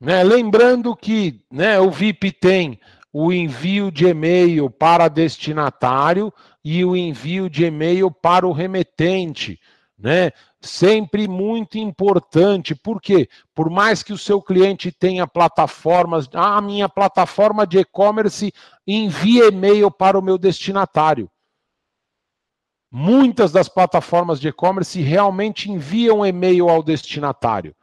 [0.00, 0.22] Né?
[0.22, 2.78] Lembrando que né, o VIP tem
[3.12, 6.32] o envio de e-mail para destinatário
[6.62, 9.58] e o envio de e-mail para o remetente,
[9.98, 10.32] né?
[10.66, 16.88] Sempre muito importante, porque por mais que o seu cliente tenha plataformas, ah, a minha
[16.88, 18.52] plataforma de e-commerce
[18.86, 21.30] envia e-mail para o meu destinatário.
[22.90, 27.74] Muitas das plataformas de e-commerce realmente enviam e-mail ao destinatário,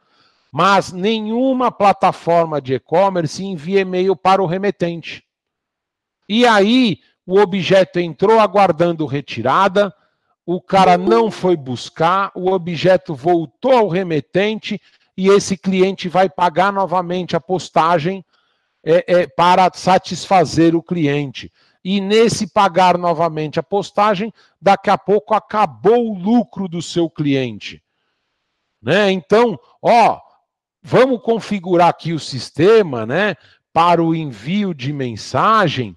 [0.52, 5.24] mas nenhuma plataforma de e-commerce envia e-mail para o remetente.
[6.28, 9.94] E aí, o objeto entrou aguardando retirada,
[10.46, 14.80] o cara não foi buscar, o objeto voltou ao remetente
[15.16, 18.24] e esse cliente vai pagar novamente a postagem
[18.84, 21.50] é, é, para satisfazer o cliente
[21.84, 27.82] e nesse pagar novamente a postagem, daqui a pouco acabou o lucro do seu cliente.
[28.80, 29.10] Né?
[29.10, 30.18] Então, ó,
[30.82, 33.34] vamos configurar aqui o sistema, né,
[33.72, 35.96] para o envio de mensagem.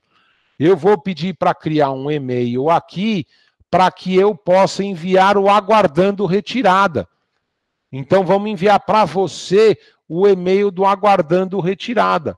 [0.60, 3.26] Eu vou pedir para criar um e-mail aqui
[3.70, 7.08] para que eu possa enviar o aguardando retirada.
[7.92, 12.38] Então vamos enviar para você o e-mail do aguardando retirada.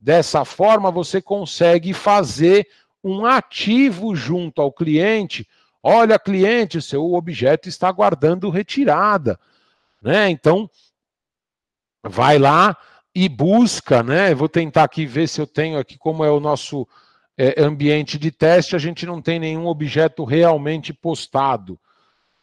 [0.00, 2.66] Dessa forma você consegue fazer
[3.02, 5.46] um ativo junto ao cliente.
[5.82, 9.38] Olha, cliente, seu objeto está aguardando retirada.
[10.00, 10.30] Né?
[10.30, 10.70] Então,
[12.02, 12.76] vai lá
[13.14, 14.34] e busca, né?
[14.34, 16.86] Vou tentar aqui ver se eu tenho aqui como é o nosso
[17.40, 21.78] é, ambiente de teste, a gente não tem nenhum objeto realmente postado.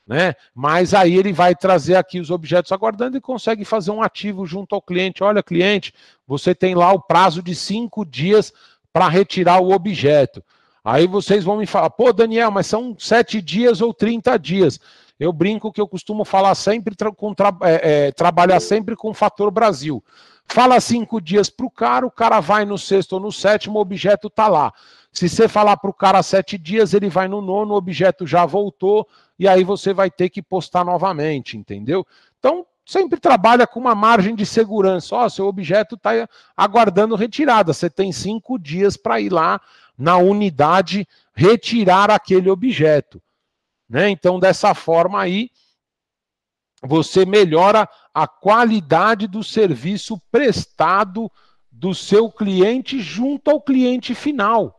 [0.07, 0.33] Né?
[0.55, 4.73] Mas aí ele vai trazer aqui os objetos aguardando e consegue fazer um ativo junto
[4.73, 5.23] ao cliente.
[5.23, 5.93] Olha, cliente,
[6.25, 8.51] você tem lá o prazo de cinco dias
[8.91, 10.43] para retirar o objeto.
[10.83, 14.79] Aí vocês vão me falar, pô, Daniel, mas são sete dias ou 30 dias.
[15.19, 19.13] Eu brinco que eu costumo falar sempre, com tra é, é, trabalhar sempre com o
[19.13, 20.03] fator Brasil.
[20.49, 23.81] Fala cinco dias para o cara, o cara vai no sexto ou no sétimo, o
[23.81, 24.73] objeto está lá.
[25.11, 28.45] Se você falar para o cara sete dias, ele vai no nono, o objeto já
[28.45, 32.05] voltou, e aí você vai ter que postar novamente, entendeu?
[32.39, 35.15] Então, sempre trabalha com uma margem de segurança.
[35.15, 36.11] Ó, seu objeto está
[36.55, 37.73] aguardando retirada.
[37.73, 39.59] Você tem cinco dias para ir lá
[39.97, 43.21] na unidade retirar aquele objeto.
[43.89, 44.09] Né?
[44.09, 45.49] Então, dessa forma aí,
[46.83, 51.31] você melhora a qualidade do serviço prestado
[51.71, 54.76] do seu cliente junto ao cliente final.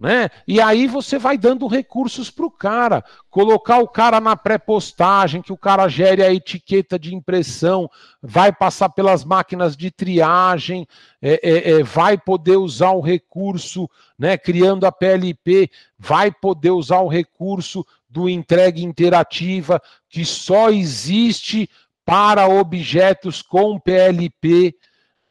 [0.00, 0.30] Né?
[0.48, 5.52] E aí você vai dando recursos para o cara, colocar o cara na pré-postagem, que
[5.52, 7.86] o cara gere a etiqueta de impressão,
[8.22, 10.88] vai passar pelas máquinas de triagem,
[11.20, 17.00] é, é, é, vai poder usar o recurso, né, criando a PLP, vai poder usar
[17.00, 21.68] o recurso do entrega interativa, que só existe
[22.06, 24.74] para objetos com PLP.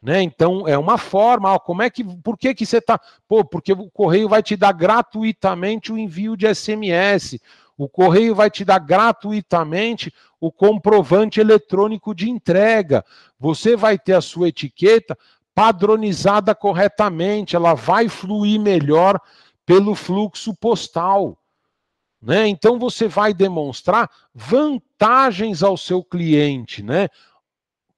[0.02, 0.22] Né?
[0.24, 3.74] Então é uma forma, ó, como é que, por que que você está, pô, porque
[3.74, 7.40] o correio vai te dar gratuitamente o envio de SMS,
[7.78, 13.04] o correio vai te dar gratuitamente o comprovante eletrônico de entrega.
[13.38, 15.18] Você vai ter a sua etiqueta
[15.54, 19.20] padronizada corretamente, ela vai fluir melhor
[19.66, 21.38] pelo fluxo postal.
[22.22, 22.48] Né?
[22.48, 27.08] Então você vai demonstrar vantagens ao seu cliente, né?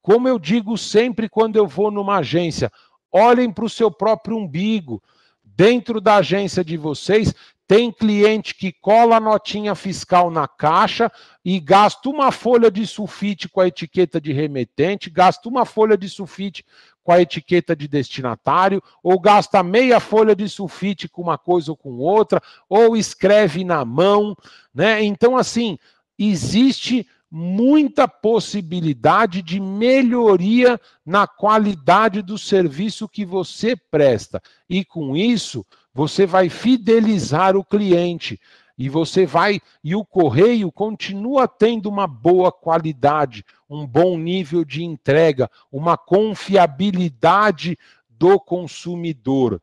[0.02, 2.72] Como eu digo sempre quando eu vou numa agência,
[3.12, 5.02] olhem para o seu próprio umbigo.
[5.43, 7.36] Dentro da agência de vocês,
[7.68, 11.10] tem cliente que cola a notinha fiscal na caixa
[11.45, 16.10] e gasta uma folha de sulfite com a etiqueta de remetente, gasta uma folha de
[16.10, 16.66] sulfite
[17.04, 21.78] com a etiqueta de destinatário, ou gasta meia folha de sulfite com uma coisa ou
[21.78, 24.36] com outra, ou escreve na mão,
[24.74, 25.02] né?
[25.04, 25.78] Então, assim,
[26.20, 34.42] existe muita possibilidade de melhoria na qualidade do serviço que você presta.
[34.70, 38.38] E com isso, você vai fidelizar o cliente.
[38.78, 39.62] E você vai.
[39.82, 47.78] E o correio continua tendo uma boa qualidade, um bom nível de entrega, uma confiabilidade
[48.10, 49.62] do consumidor.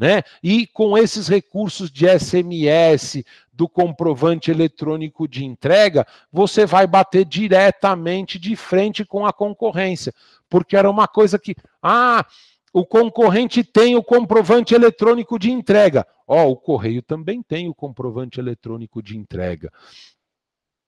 [0.00, 0.22] Né?
[0.42, 3.22] E com esses recursos de SMS,
[3.52, 10.14] do comprovante eletrônico de entrega, você vai bater diretamente de frente com a concorrência.
[10.48, 12.24] Porque era uma coisa que, ah,
[12.72, 16.06] o concorrente tem o comprovante eletrônico de entrega.
[16.26, 19.70] Ó, oh, o correio também tem o comprovante eletrônico de entrega.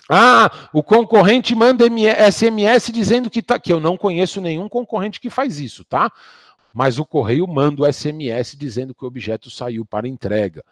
[0.09, 1.85] Ah, o concorrente manda
[2.31, 6.11] SMS dizendo que tá, que eu não conheço nenhum concorrente que faz isso, tá?
[6.73, 10.65] Mas o correio manda o SMS dizendo que o objeto saiu para entrega.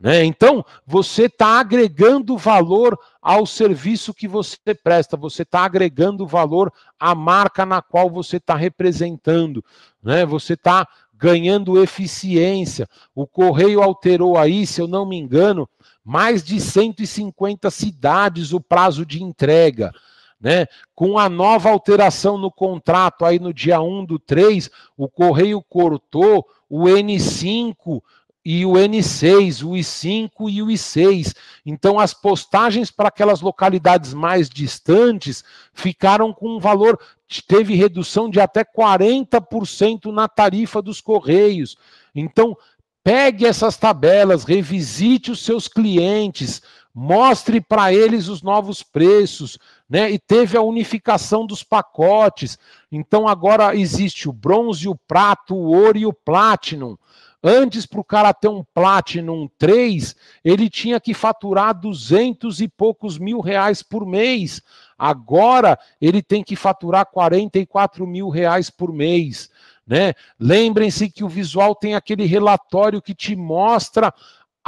[0.00, 0.24] Né?
[0.24, 7.14] Então, você está agregando valor ao serviço que você presta, você está agregando valor à
[7.14, 9.64] marca na qual você está representando,
[10.02, 10.24] né?
[10.24, 12.88] você está ganhando eficiência.
[13.12, 15.68] O Correio alterou aí, se eu não me engano,
[16.04, 19.92] mais de 150 cidades o prazo de entrega.
[20.40, 20.66] Né?
[20.94, 26.46] Com a nova alteração no contrato, aí no dia 1 do 3, o Correio cortou
[26.68, 28.00] o N5
[28.44, 31.34] e o N6, o I5 e o I6.
[31.66, 36.98] Então, as postagens para aquelas localidades mais distantes ficaram com um valor,
[37.46, 41.76] teve redução de até 40% na tarifa dos Correios.
[42.14, 42.56] Então,
[43.04, 46.62] pegue essas tabelas, revisite os seus clientes,
[46.94, 49.58] mostre para eles os novos preços,
[49.88, 50.10] né?
[50.10, 52.58] E teve a unificação dos pacotes.
[52.92, 56.96] Então agora existe o bronze, o prato, o ouro e o platinum.
[57.42, 63.16] Antes, para o cara ter um Platinum 3, ele tinha que faturar duzentos e poucos
[63.16, 64.60] mil reais por mês.
[64.98, 69.48] Agora, ele tem que faturar 44 mil reais por mês.
[69.86, 70.14] Né?
[70.38, 74.12] Lembrem-se que o visual tem aquele relatório que te mostra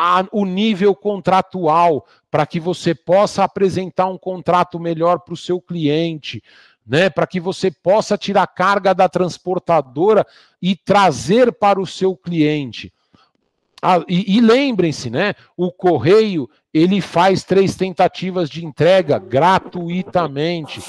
[0.02, 5.60] a, o nível contratual, para que você possa apresentar um contrato melhor para o seu
[5.60, 6.42] cliente
[6.90, 10.26] né, para que você possa tirar carga da transportadora
[10.60, 12.92] e trazer para o seu cliente.
[13.80, 15.34] Ah, e, e lembrem-se, né?
[15.56, 20.80] O correio ele faz três tentativas de entrega gratuitamente.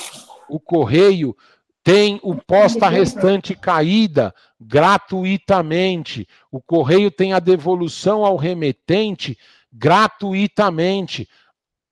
[0.49, 1.38] O correio
[1.84, 6.27] tem o posta restante caída gratuitamente.
[6.51, 9.38] O correio tem a devolução ao remetente
[9.71, 11.27] gratuitamente.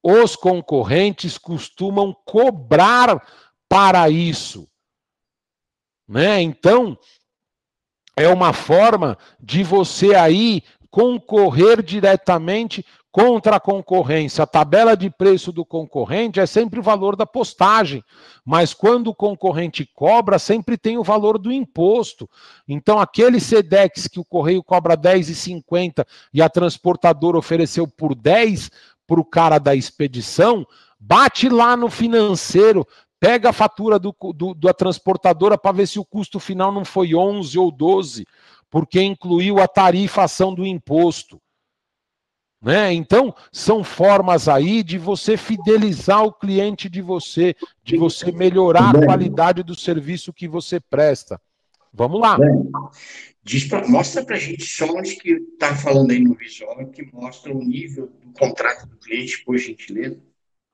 [0.04, 3.22] Os concorrentes costumam cobrar
[3.68, 4.70] para isso.
[6.08, 6.42] Né?
[6.42, 6.98] Então,
[8.16, 14.44] é uma forma de você aí concorrer diretamente contra a concorrência.
[14.44, 18.04] A tabela de preço do concorrente é sempre o valor da postagem,
[18.46, 22.30] mas quando o concorrente cobra, sempre tem o valor do imposto.
[22.68, 28.70] Então, aquele SEDEX que o correio cobra 10,50 e a transportadora ofereceu por 10
[29.08, 30.66] para o cara da expedição,
[31.00, 32.86] bate lá no financeiro,
[33.20, 37.14] Pega a fatura do, do, da transportadora para ver se o custo final não foi
[37.14, 38.26] 11 ou 12,
[38.70, 41.38] porque incluiu a tarifação do imposto.
[42.62, 42.92] Né?
[42.94, 49.06] Então, são formas aí de você fidelizar o cliente de você, de você melhorar a
[49.06, 51.40] qualidade do serviço que você presta.
[51.94, 52.38] Vamos lá.
[53.42, 57.10] Diz pra, mostra para a gente só onde que está falando aí no visual, que
[57.14, 60.20] mostra o nível do contrato do cliente, por gentileza.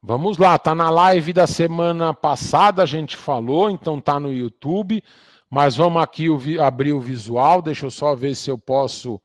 [0.01, 5.03] Vamos lá, tá na live da semana passada, a gente falou, então tá no YouTube,
[5.49, 6.27] mas vamos aqui
[6.59, 9.19] abrir o visual, deixa eu só ver se eu posso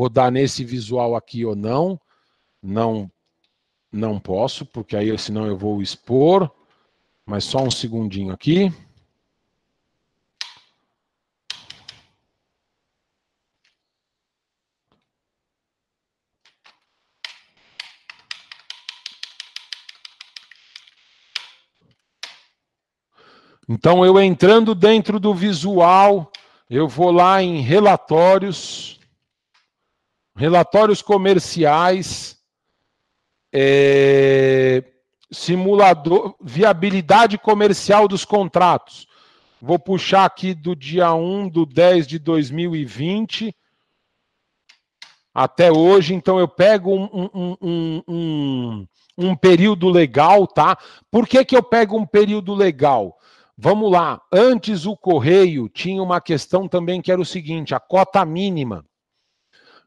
[0.00, 2.00] rodar nesse visual aqui ou não.
[2.62, 3.10] Não
[3.92, 6.50] não posso, porque aí senão eu vou expor.
[7.26, 8.72] Mas só um segundinho aqui.
[23.68, 26.32] Então, eu entrando dentro do visual,
[26.68, 28.89] eu vou lá em relatórios,
[30.40, 32.38] relatórios comerciais,
[33.52, 34.82] é,
[35.30, 39.06] simulador, viabilidade comercial dos contratos.
[39.60, 43.54] Vou puxar aqui do dia 1 do 10 de 2020
[45.34, 46.14] até hoje.
[46.14, 48.86] Então, eu pego um, um, um, um,
[49.18, 50.78] um período legal, tá?
[51.10, 53.18] Por que, que eu pego um período legal?
[53.58, 54.22] Vamos lá.
[54.32, 58.86] Antes o correio tinha uma questão também que era o seguinte: a cota mínima.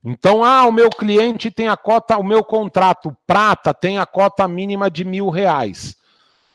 [0.04, 4.48] Então, ah, o meu cliente tem a cota, o meu contrato prata tem a cota
[4.48, 5.96] mínima de mil reais.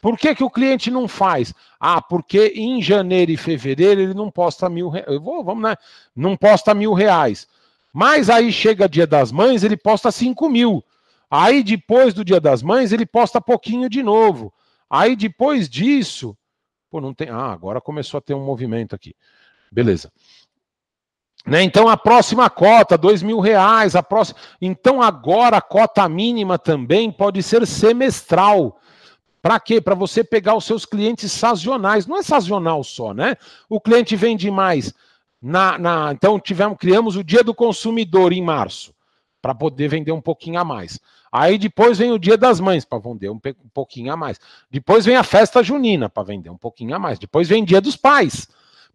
[0.00, 1.54] Por que, que o cliente não faz?
[1.80, 5.18] Ah, porque em janeiro e fevereiro ele não posta mil reais.
[5.20, 5.76] Vamos, né?
[6.14, 7.48] Não posta mil reais.
[7.92, 10.84] Mas aí chega dia das mães, ele posta cinco mil.
[11.30, 14.52] Aí depois do dia das mães, ele posta pouquinho de novo.
[14.90, 16.36] Aí depois disso,
[16.90, 17.28] Pô, não tem.
[17.28, 19.14] Ah, agora começou a ter um movimento aqui.
[19.70, 20.10] Beleza.
[21.48, 21.62] Né?
[21.62, 23.96] Então a próxima cota, dois mil reais.
[23.96, 24.38] A próxima...
[24.60, 28.78] Então agora a cota mínima também pode ser semestral.
[29.40, 29.80] Para quê?
[29.80, 32.06] Para você pegar os seus clientes sazonais.
[32.06, 33.36] Não é sazonal só, né?
[33.68, 34.92] O cliente vende mais.
[35.40, 36.12] Na, na...
[36.12, 38.92] Então tivemos, criamos o dia do consumidor em março,
[39.40, 41.00] para poder vender um pouquinho a mais.
[41.30, 43.38] Aí depois vem o Dia das Mães para vender um,
[43.72, 44.40] pouquinho a mais.
[44.70, 47.18] Depois vem a festa junina para vender um pouquinho a mais.
[47.18, 48.48] Depois vem Dia dos Pais.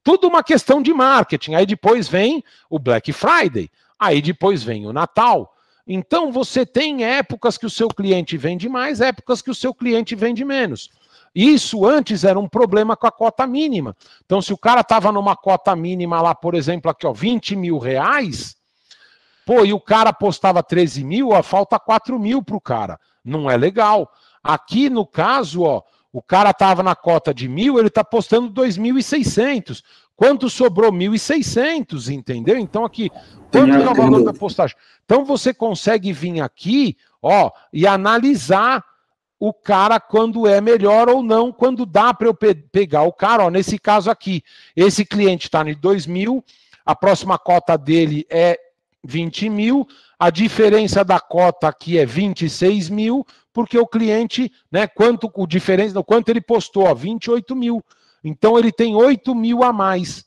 [0.04, 1.56] Tudo uma questão de marketing.
[1.56, 3.70] Aí depois vem o Black Friday.
[3.98, 5.56] Aí depois vem o Natal.
[5.88, 10.16] Então você tem épocas que o seu cliente vende mais, épocas que o seu cliente
[10.16, 10.90] vende menos.
[11.36, 13.98] Isso antes era um problema com a cota mínima.
[14.24, 17.80] Então, se o cara estava numa cota mínima lá, por exemplo, aqui, ó, 20 mil
[17.80, 18.56] reais,
[19.46, 23.00] Pô, e o cara postava 13 mil, ó, falta 4 mil para o cara.
[23.24, 24.10] Não é legal.
[24.42, 25.82] Aqui, no caso, ó,
[26.14, 29.82] o cara tava na cota de mil, ele está postando 2.600.
[30.16, 30.92] Quanto sobrou?
[30.92, 32.56] 1.600, entendeu?
[32.56, 33.10] Então aqui,
[33.52, 34.78] quanto é o valor da postagem?
[35.04, 38.86] Então você consegue vir aqui, ó, e analisar
[39.40, 43.46] o cara quando é melhor ou não, quando dá para eu pe pegar o cara,
[43.46, 44.44] ó, nesse caso aqui,
[44.76, 46.46] esse cliente está em 2 mil,
[46.86, 48.60] a próxima cota dele é
[49.04, 49.88] 20 mil,
[50.18, 56.04] a diferença da cota aqui é 26 mil, porque o cliente, né, quanto o diferença,
[56.04, 57.84] quanto ele postou, ó, 28 mil.
[58.24, 60.26] Então ele tem 8 mil a mais.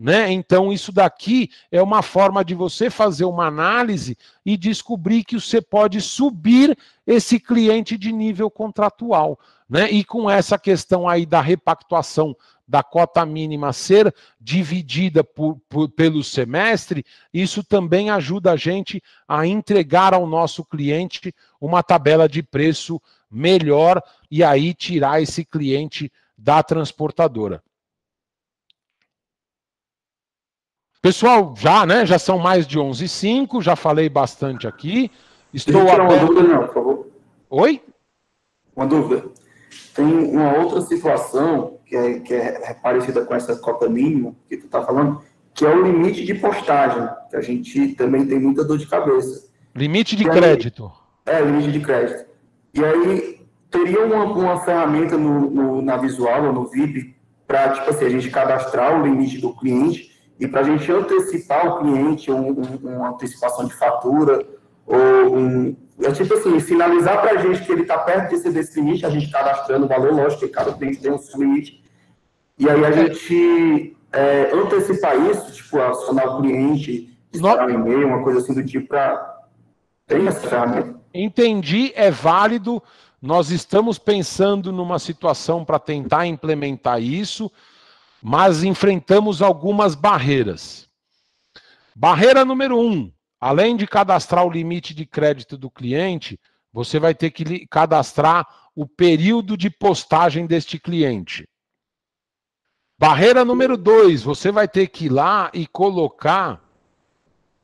[0.00, 0.32] Né?
[0.32, 5.60] Então, isso daqui é uma forma de você fazer uma análise e descobrir que você
[5.60, 6.74] pode subir
[7.06, 9.38] esse cliente de nível contratual.
[9.68, 9.90] Né?
[9.90, 12.34] E com essa questão aí da repactuação
[12.66, 17.04] da cota mínima ser dividida por, por, pelo semestre,
[17.34, 23.00] isso também ajuda a gente a entregar ao nosso cliente uma tabela de preço
[23.30, 27.62] melhor e aí tirar esse cliente da transportadora.
[31.02, 32.04] Pessoal, já, né?
[32.04, 35.10] Já são mais de 11 h já falei bastante aqui.
[35.52, 36.00] Estou aberto...
[36.00, 37.06] uma dúvida, não, por favor.
[37.48, 37.82] Oi?
[38.76, 39.24] Uma dúvida.
[39.94, 44.66] Tem uma outra situação que é, que é parecida com essa cota mínima que tu
[44.66, 45.22] está falando,
[45.54, 49.48] que é o limite de postagem, que a gente também tem muita dor de cabeça.
[49.74, 50.92] Limite de crédito.
[51.26, 52.26] É, limite de crédito.
[52.74, 53.40] E aí,
[53.70, 57.14] teria uma, uma ferramenta no, no, na Visual ou no VIP
[57.46, 61.66] para, tipo assim, a gente cadastrar o limite do cliente e para a gente antecipar
[61.66, 64.46] o cliente, um, um, uma antecipação de fatura,
[64.86, 68.80] ou um, é tipo assim, sinalizar para a gente que ele está perto desse, desse
[68.80, 71.84] limite, a gente cadastrando o valor, lógico que cada cliente tem um limite,
[72.58, 78.22] e aí a gente é, antecipar isso, tipo, acionar o cliente, esperar um e-mail, uma
[78.22, 79.40] coisa assim do tipo, para
[80.06, 80.99] ter essa ferramenta.
[81.12, 82.82] Entendi, é válido.
[83.20, 87.50] Nós estamos pensando numa situação para tentar implementar isso,
[88.22, 90.88] mas enfrentamos algumas barreiras.
[91.94, 96.38] Barreira número um: além de cadastrar o limite de crédito do cliente,
[96.72, 101.46] você vai ter que cadastrar o período de postagem deste cliente.
[102.98, 106.62] Barreira número dois, você vai ter que ir lá e colocar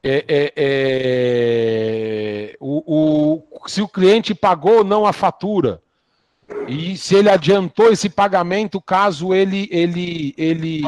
[0.09, 5.81] é, é, é, o, o, se o cliente pagou ou não a fatura.
[6.69, 10.83] E se ele adiantou esse pagamento, caso ele ele ele,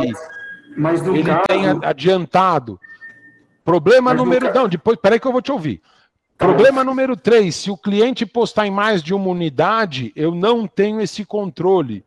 [0.77, 2.79] Mas no ele caso, tenha adiantado.
[3.65, 4.55] Problema Mas número.
[4.55, 5.83] Não, depois, peraí que eu vou te ouvir.
[6.37, 10.69] Tá Problema número 3, se o cliente postar em mais de uma unidade, eu não
[10.69, 12.05] tenho esse controle.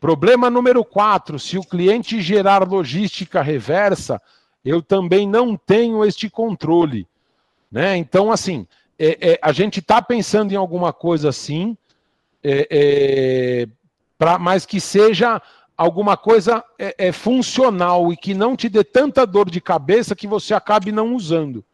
[0.00, 4.20] Problema número 4, se o cliente gerar logística reversa,
[4.64, 7.06] eu também não tenho este controle.
[7.70, 7.96] Né?
[7.96, 8.66] Então, assim,
[8.98, 11.76] é, é, a gente está pensando em alguma coisa assim,
[12.42, 13.68] é, é,
[14.18, 15.40] pra, mas que seja
[15.76, 20.26] alguma coisa é, é, funcional e que não te dê tanta dor de cabeça que
[20.26, 21.64] você acabe não usando.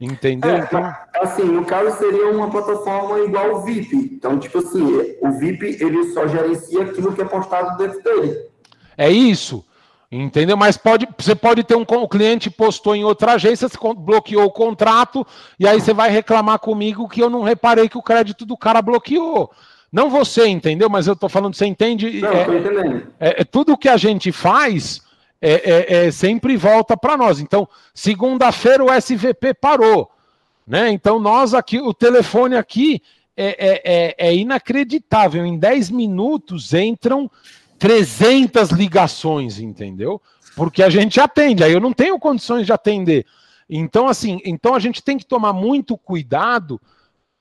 [0.00, 0.50] Entendeu?
[0.50, 3.96] É, Então, assim, no caso seria uma plataforma igual o VIP.
[3.96, 4.82] Então, tipo assim,
[5.20, 8.48] o VIP ele só gerencia aquilo que é postado dentro dele.
[8.96, 9.64] É isso.
[10.16, 10.56] Entendeu?
[10.56, 15.26] Mas pode, você pode ter um o cliente postou em outra agência, bloqueou o contrato,
[15.58, 18.80] e aí você vai reclamar comigo que eu não reparei que o crédito do cara
[18.80, 19.50] bloqueou.
[19.92, 20.88] Não você, entendeu?
[20.88, 22.20] Mas eu tô falando, você entende?
[22.20, 23.06] Não, É- entendendo.
[23.18, 25.02] é, é tudo que a gente faz
[25.42, 27.40] é, é- é sempre volta para nós.
[27.40, 30.10] Então, segunda-feira o SVP parou,
[30.66, 30.90] né?
[30.90, 33.02] Então nós aqui, o telefone aqui
[33.36, 35.44] é, é- é- é inacreditável.
[35.44, 37.28] Em 10 minutos entram
[37.78, 40.20] 300 ligações, entendeu?
[40.56, 41.64] Porque a gente atende.
[41.64, 43.26] Aí eu não tenho condições de atender.
[43.68, 46.80] Então, assim, então a gente tem que tomar muito cuidado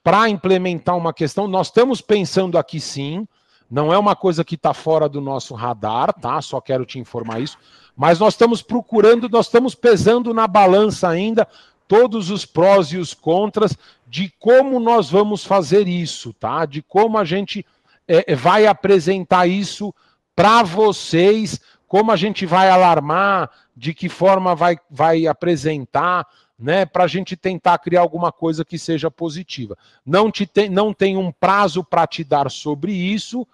[0.04, 1.48] para implementar uma questão.
[1.48, 3.28] Nós estamos pensando aqui sim.
[3.70, 6.42] Não é uma coisa que está fora do nosso radar, tá?
[6.42, 7.58] Só quero te informar isso.
[7.96, 11.48] Mas nós estamos procurando, nós estamos pesando na balança ainda
[11.88, 13.78] todos os prós e os contras
[14.08, 16.66] de como nós vamos fazer isso, tá?
[16.66, 17.66] De como a gente
[18.08, 19.94] é, vai apresentar isso
[20.36, 26.28] para vocês, como a gente vai alarmar, de que forma vai, vai apresentar,
[26.58, 26.86] né?
[26.86, 29.78] Para a gente tentar criar alguma coisa que seja positiva.
[30.06, 33.48] Não, te tem, não tem um prazo para te dar sobre isso,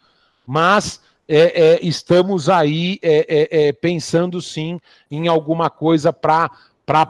[0.45, 6.49] mas é, é, estamos aí é, é, é, pensando sim em alguma coisa para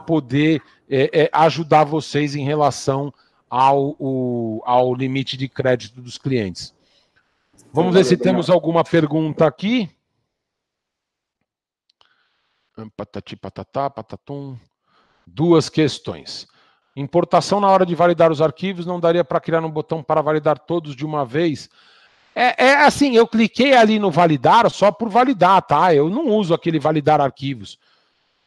[0.06, 3.12] poder é, ajudar vocês em relação
[3.48, 6.74] ao, o- ao limite de crédito dos clientes.
[7.72, 9.88] Vamos ver se temos alguma pergunta aqui.
[12.96, 14.58] Patati patatá, patatum.
[15.24, 16.48] Duas questões.
[16.96, 20.58] Importação na hora de validar os arquivos, não daria para criar um botão para validar
[20.58, 21.70] todos de uma vez?
[22.34, 25.94] É, é assim, eu cliquei ali no validar só por validar, tá?
[25.94, 27.78] Eu não uso aquele validar arquivos.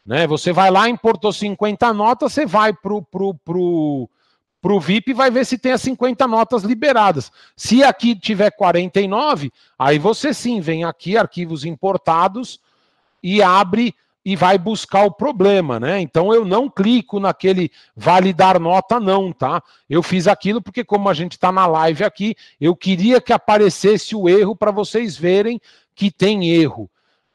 [0.06, 0.28] Né?
[0.28, 4.10] Você vai lá, importou 50 notas, você vai pro, pro, pro,
[4.64, 7.30] pro VIP e vai ver se tem as 50 notas liberadas.
[7.54, 12.62] Se aqui tiver 49, aí você sim vem aqui, arquivos importados,
[13.22, 13.94] e abre
[14.24, 16.00] e vai buscar o problema, né?
[16.00, 19.62] Então eu não clico naquele validar nota, não, tá?
[19.90, 24.16] Eu fiz aquilo porque, como a gente está na live aqui, eu queria que aparecesse
[24.16, 25.60] o erro para vocês verem
[25.94, 26.90] que tem erro,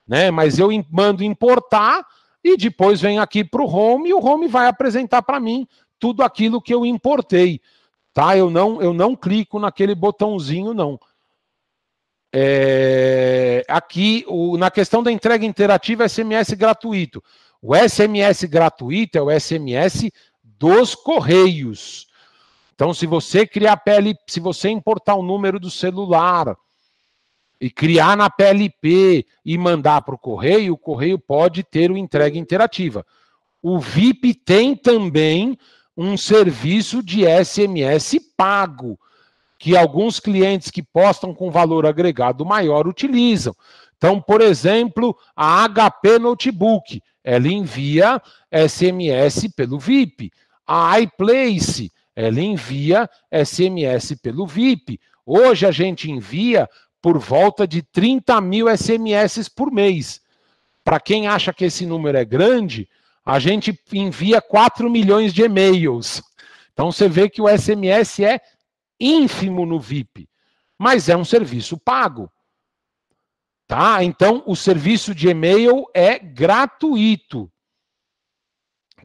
[0.07, 0.31] né?
[0.31, 2.07] Mas eu mando importar
[2.43, 5.69] e depois vem aqui para o home e o home vai apresentar para mim
[5.99, 7.61] tudo aquilo que eu importei,
[8.13, 8.37] tá?
[8.37, 10.99] Eu não, eu não clico naquele botãozinho, não.
[12.33, 17.23] É, aqui, o- na questão da entrega interativa, SMS gratuito.
[17.61, 20.11] O SMS gratuito é o SMS
[20.43, 22.07] dos Correios.
[22.75, 26.57] Então, se você criar PL, se você importar o número do celular
[27.61, 32.39] e criar na PLP e mandar para o Correio, o Correio pode ter o entrega
[32.39, 33.05] interativa.
[33.61, 35.59] O VIP tem também
[36.01, 38.97] um serviço de SMS pago
[39.59, 43.53] que alguns clientes que postam com valor agregado maior utilizam.
[43.97, 50.31] Então, por exemplo, a HP Notebook, ela envia SMS pelo VIP.
[50.65, 55.01] A iPlace, ela envia SMS pelo VIP.
[55.27, 56.69] Hoje a gente envia
[57.03, 60.21] por volta de 30 mil SMS por mês.
[60.85, 62.89] Para quem acha que esse número é grande,
[63.29, 66.23] a gente envia 4 milhões de e-mails.
[66.73, 68.41] Então você vê que o SMS é
[68.99, 70.27] ínfimo no VIP,
[70.79, 72.33] mas é um serviço pago.
[73.67, 74.03] Tá?
[74.03, 77.53] Então o serviço de e-mail é gratuito.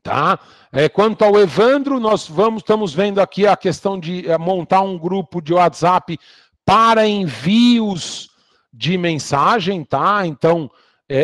[0.02, 0.40] Tá?
[0.72, 4.98] É, quanto ao Evandro, nós vamos estamos vendo aqui a questão de é, montar um
[4.98, 6.18] grupo de WhatsApp
[6.64, 8.30] para envios
[8.72, 10.26] de mensagem, tá?
[10.26, 10.72] Então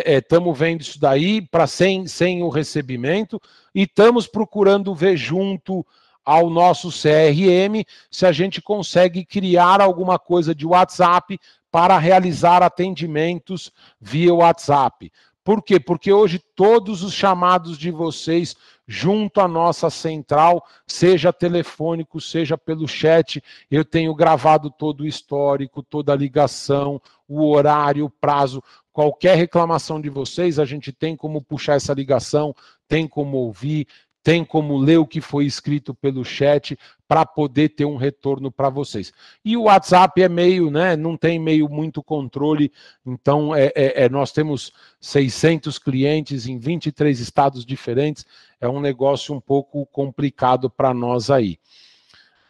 [0.05, 3.41] estamos vendo isso daí para sem, sem o recebimento
[3.73, 5.85] e estamos procurando ver junto
[6.23, 11.39] ao nosso CRM se a gente consegue criar alguma coisa de WhatsApp
[11.71, 15.11] para realizar atendimentos via WhatsApp.
[15.43, 15.79] Por quê?
[15.79, 18.55] Porque hoje todos os chamados de vocês
[18.87, 25.83] junto à nossa central, seja telefônico, seja pelo chat, eu tenho gravado todo o histórico,
[25.83, 28.63] toda a ligação, o horário, o prazo,
[28.99, 32.53] qualquer reclamação de vocês, a gente tem como puxar essa ligação,
[32.85, 33.87] tem como ouvir,
[34.21, 36.77] tem como ler o que foi escrito pelo chat
[37.07, 39.13] para poder ter um retorno para vocês.
[39.45, 40.97] E o WhatsApp é meio, né?
[40.97, 42.73] Não tem meio muito controle,
[43.05, 48.25] então é, é, é, nós temos 600 clientes em 23 estados diferentes,
[48.59, 51.57] é um negócio um pouco complicado para nós aí.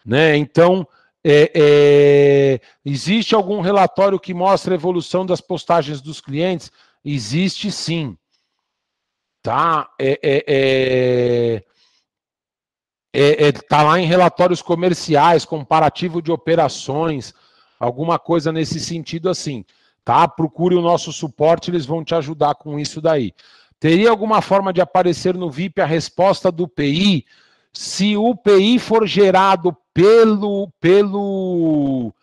[0.03, 0.35] Né?
[0.35, 0.87] Então,
[1.23, 6.71] é, é, existe algum relatório que mostra a evolução das postagens dos clientes?
[7.03, 8.17] Existe sim.
[9.41, 9.89] Tá?
[9.99, 11.63] É, é, é
[13.11, 17.33] é, tá lá em relatórios comerciais, comparativo de operações,
[17.79, 19.65] alguma coisa nesse sentido assim,
[20.05, 20.27] tá?
[20.27, 23.33] Procure o nosso suporte, eles vão te ajudar com isso daí.
[23.79, 27.25] Teria alguma forma de aparecer no VIP a resposta do PI?
[27.73, 32.13] Se o PI for gerado pelo, pelo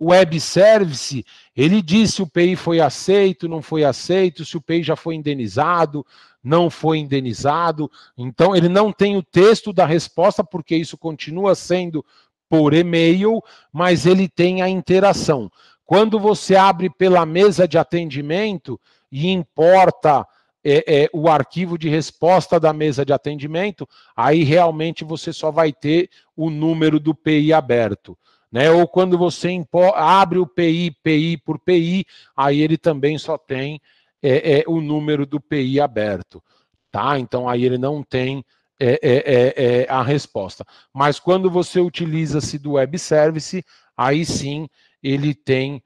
[0.00, 1.22] web service,
[1.54, 5.16] ele diz se o PI foi aceito, não foi aceito, se o PI já foi
[5.16, 6.04] indenizado,
[6.42, 7.90] não foi indenizado.
[8.16, 12.02] Então, ele não tem o texto da resposta, porque isso continua sendo
[12.48, 15.52] por e-mail, mas ele tem a interação.
[15.84, 18.80] Quando você abre pela mesa de atendimento
[19.12, 20.26] e importa
[20.68, 25.72] é, é, o arquivo de resposta da mesa de atendimento, aí realmente você só vai
[25.72, 28.18] ter o número do PI aberto.
[28.50, 28.68] Né?
[28.68, 29.64] Ou quando você
[29.94, 32.04] abre o PI, PI por PI,
[32.36, 33.80] aí ele também só tem
[34.20, 36.42] é, é, o número do PI aberto.
[36.90, 37.16] Tá?
[37.16, 38.44] Então aí ele não tem
[38.80, 40.64] é, é, é, é, a resposta.
[40.92, 43.64] Mas quando você utiliza-se do web service,
[43.96, 44.68] aí sim
[45.00, 45.80] ele tem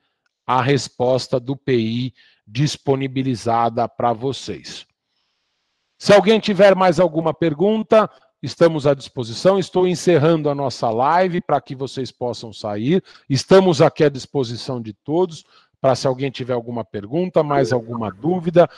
[0.46, 2.14] a resposta do PI
[2.50, 4.86] disponibilizada para vocês.
[5.98, 8.10] Se alguém tiver mais alguma pergunta,
[8.42, 9.58] estamos à disposição.
[9.58, 13.02] Estou encerrando a nossa live para que vocês possam sair.
[13.28, 15.44] Estamos aqui à disposição de todos
[15.80, 18.68] para se alguém tiver alguma pergunta, mais alguma dúvida.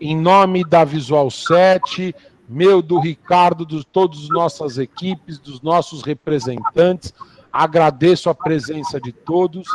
[0.00, 2.14] Em nome da Visual 7,
[2.48, 7.14] meu, do Ricardo, de todas as nossas equipes, dos nossos representantes,
[7.52, 9.68] agradeço a presença de todos.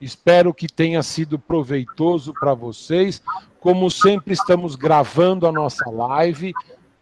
[0.00, 3.22] Espero que tenha sido proveitoso para vocês.
[3.60, 6.54] Como sempre, estamos gravando a nossa live.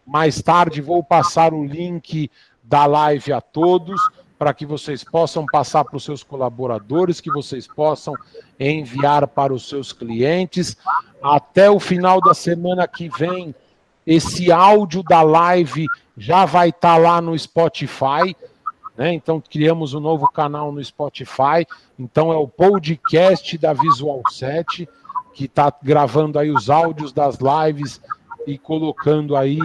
[0.05, 2.29] Mais tarde vou passar o link
[2.61, 4.01] da live a todos
[4.37, 8.13] para que vocês possam passar para os seus colaboradores, que vocês possam
[8.59, 10.77] enviar para os seus clientes.
[11.21, 13.55] Até o final da semana que vem,
[14.05, 18.35] esse áudio da live já vai estar tá lá no Spotify.
[18.99, 19.13] Né?
[19.13, 21.65] Então, criamos um novo canal no Spotify.
[21.97, 24.89] Então, é o podcast da Visual 7,
[25.33, 28.01] que está gravando aí os áudios das lives
[28.45, 29.57] e colocando aí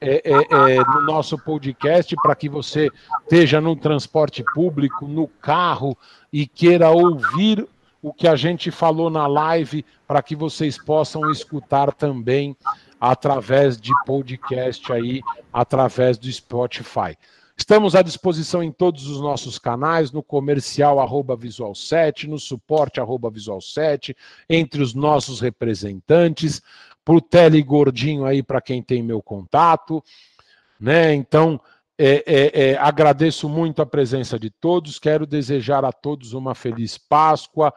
[0.00, 2.88] é, é, é, no nosso podcast para que você
[3.24, 5.98] esteja no transporte público, no carro
[6.32, 7.66] e queira ouvir
[8.00, 12.56] o que a gente falou na live para que vocês possam escutar também
[13.00, 15.22] através de podcast aí,
[15.52, 17.18] através do Spotify.
[17.60, 23.00] Estamos à disposição em todos os nossos canais, no comercial arroba Visual 7, no suporte
[23.00, 24.16] arroba Visual 7,
[24.48, 26.62] entre os nossos representantes
[27.04, 30.02] para o Tele Gordinho aí, para quem tem meu contato.
[30.80, 31.12] Né?
[31.12, 31.60] Então,
[31.98, 36.96] é, é, é, agradeço muito a presença de todos, quero desejar a todos uma feliz
[36.96, 37.74] Páscoa,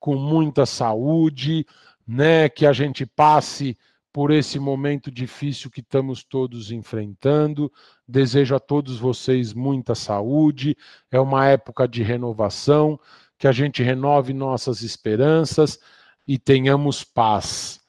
[0.00, 1.66] com muita saúde,
[2.08, 2.48] né?
[2.48, 3.76] que a gente passe
[4.14, 7.70] por esse momento difícil que estamos todos enfrentando.
[8.08, 10.76] Desejo a todos vocês muita saúde,
[11.10, 12.98] é uma época de renovação,
[13.38, 15.78] que a gente renove nossas esperanças
[16.26, 17.80] e tenhamos paz.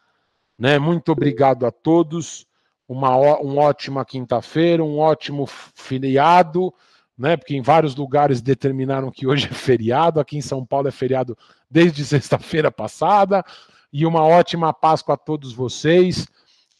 [0.57, 0.79] Né?
[0.79, 2.45] Muito obrigado a todos.
[2.87, 6.73] Uma, uma ótima quinta-feira, um ótimo feriado,
[7.17, 7.35] né?
[7.35, 10.19] Porque em vários lugares determinaram que hoje é feriado.
[10.19, 11.37] Aqui em São Paulo é feriado
[11.69, 13.43] desde sexta-feira passada.
[13.91, 16.27] E uma ótima Páscoa a todos vocês,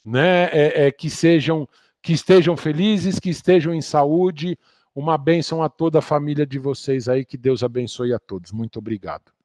[0.06, 0.46] né?
[0.46, 1.68] É, é, que sejam,
[2.08, 4.58] que estejam felizes, que estejam em saúde.
[4.96, 7.26] Uma bênção a toda a família de vocês aí.
[7.26, 8.54] Que Deus abençoe a todos.
[8.54, 9.37] Muito obrigado.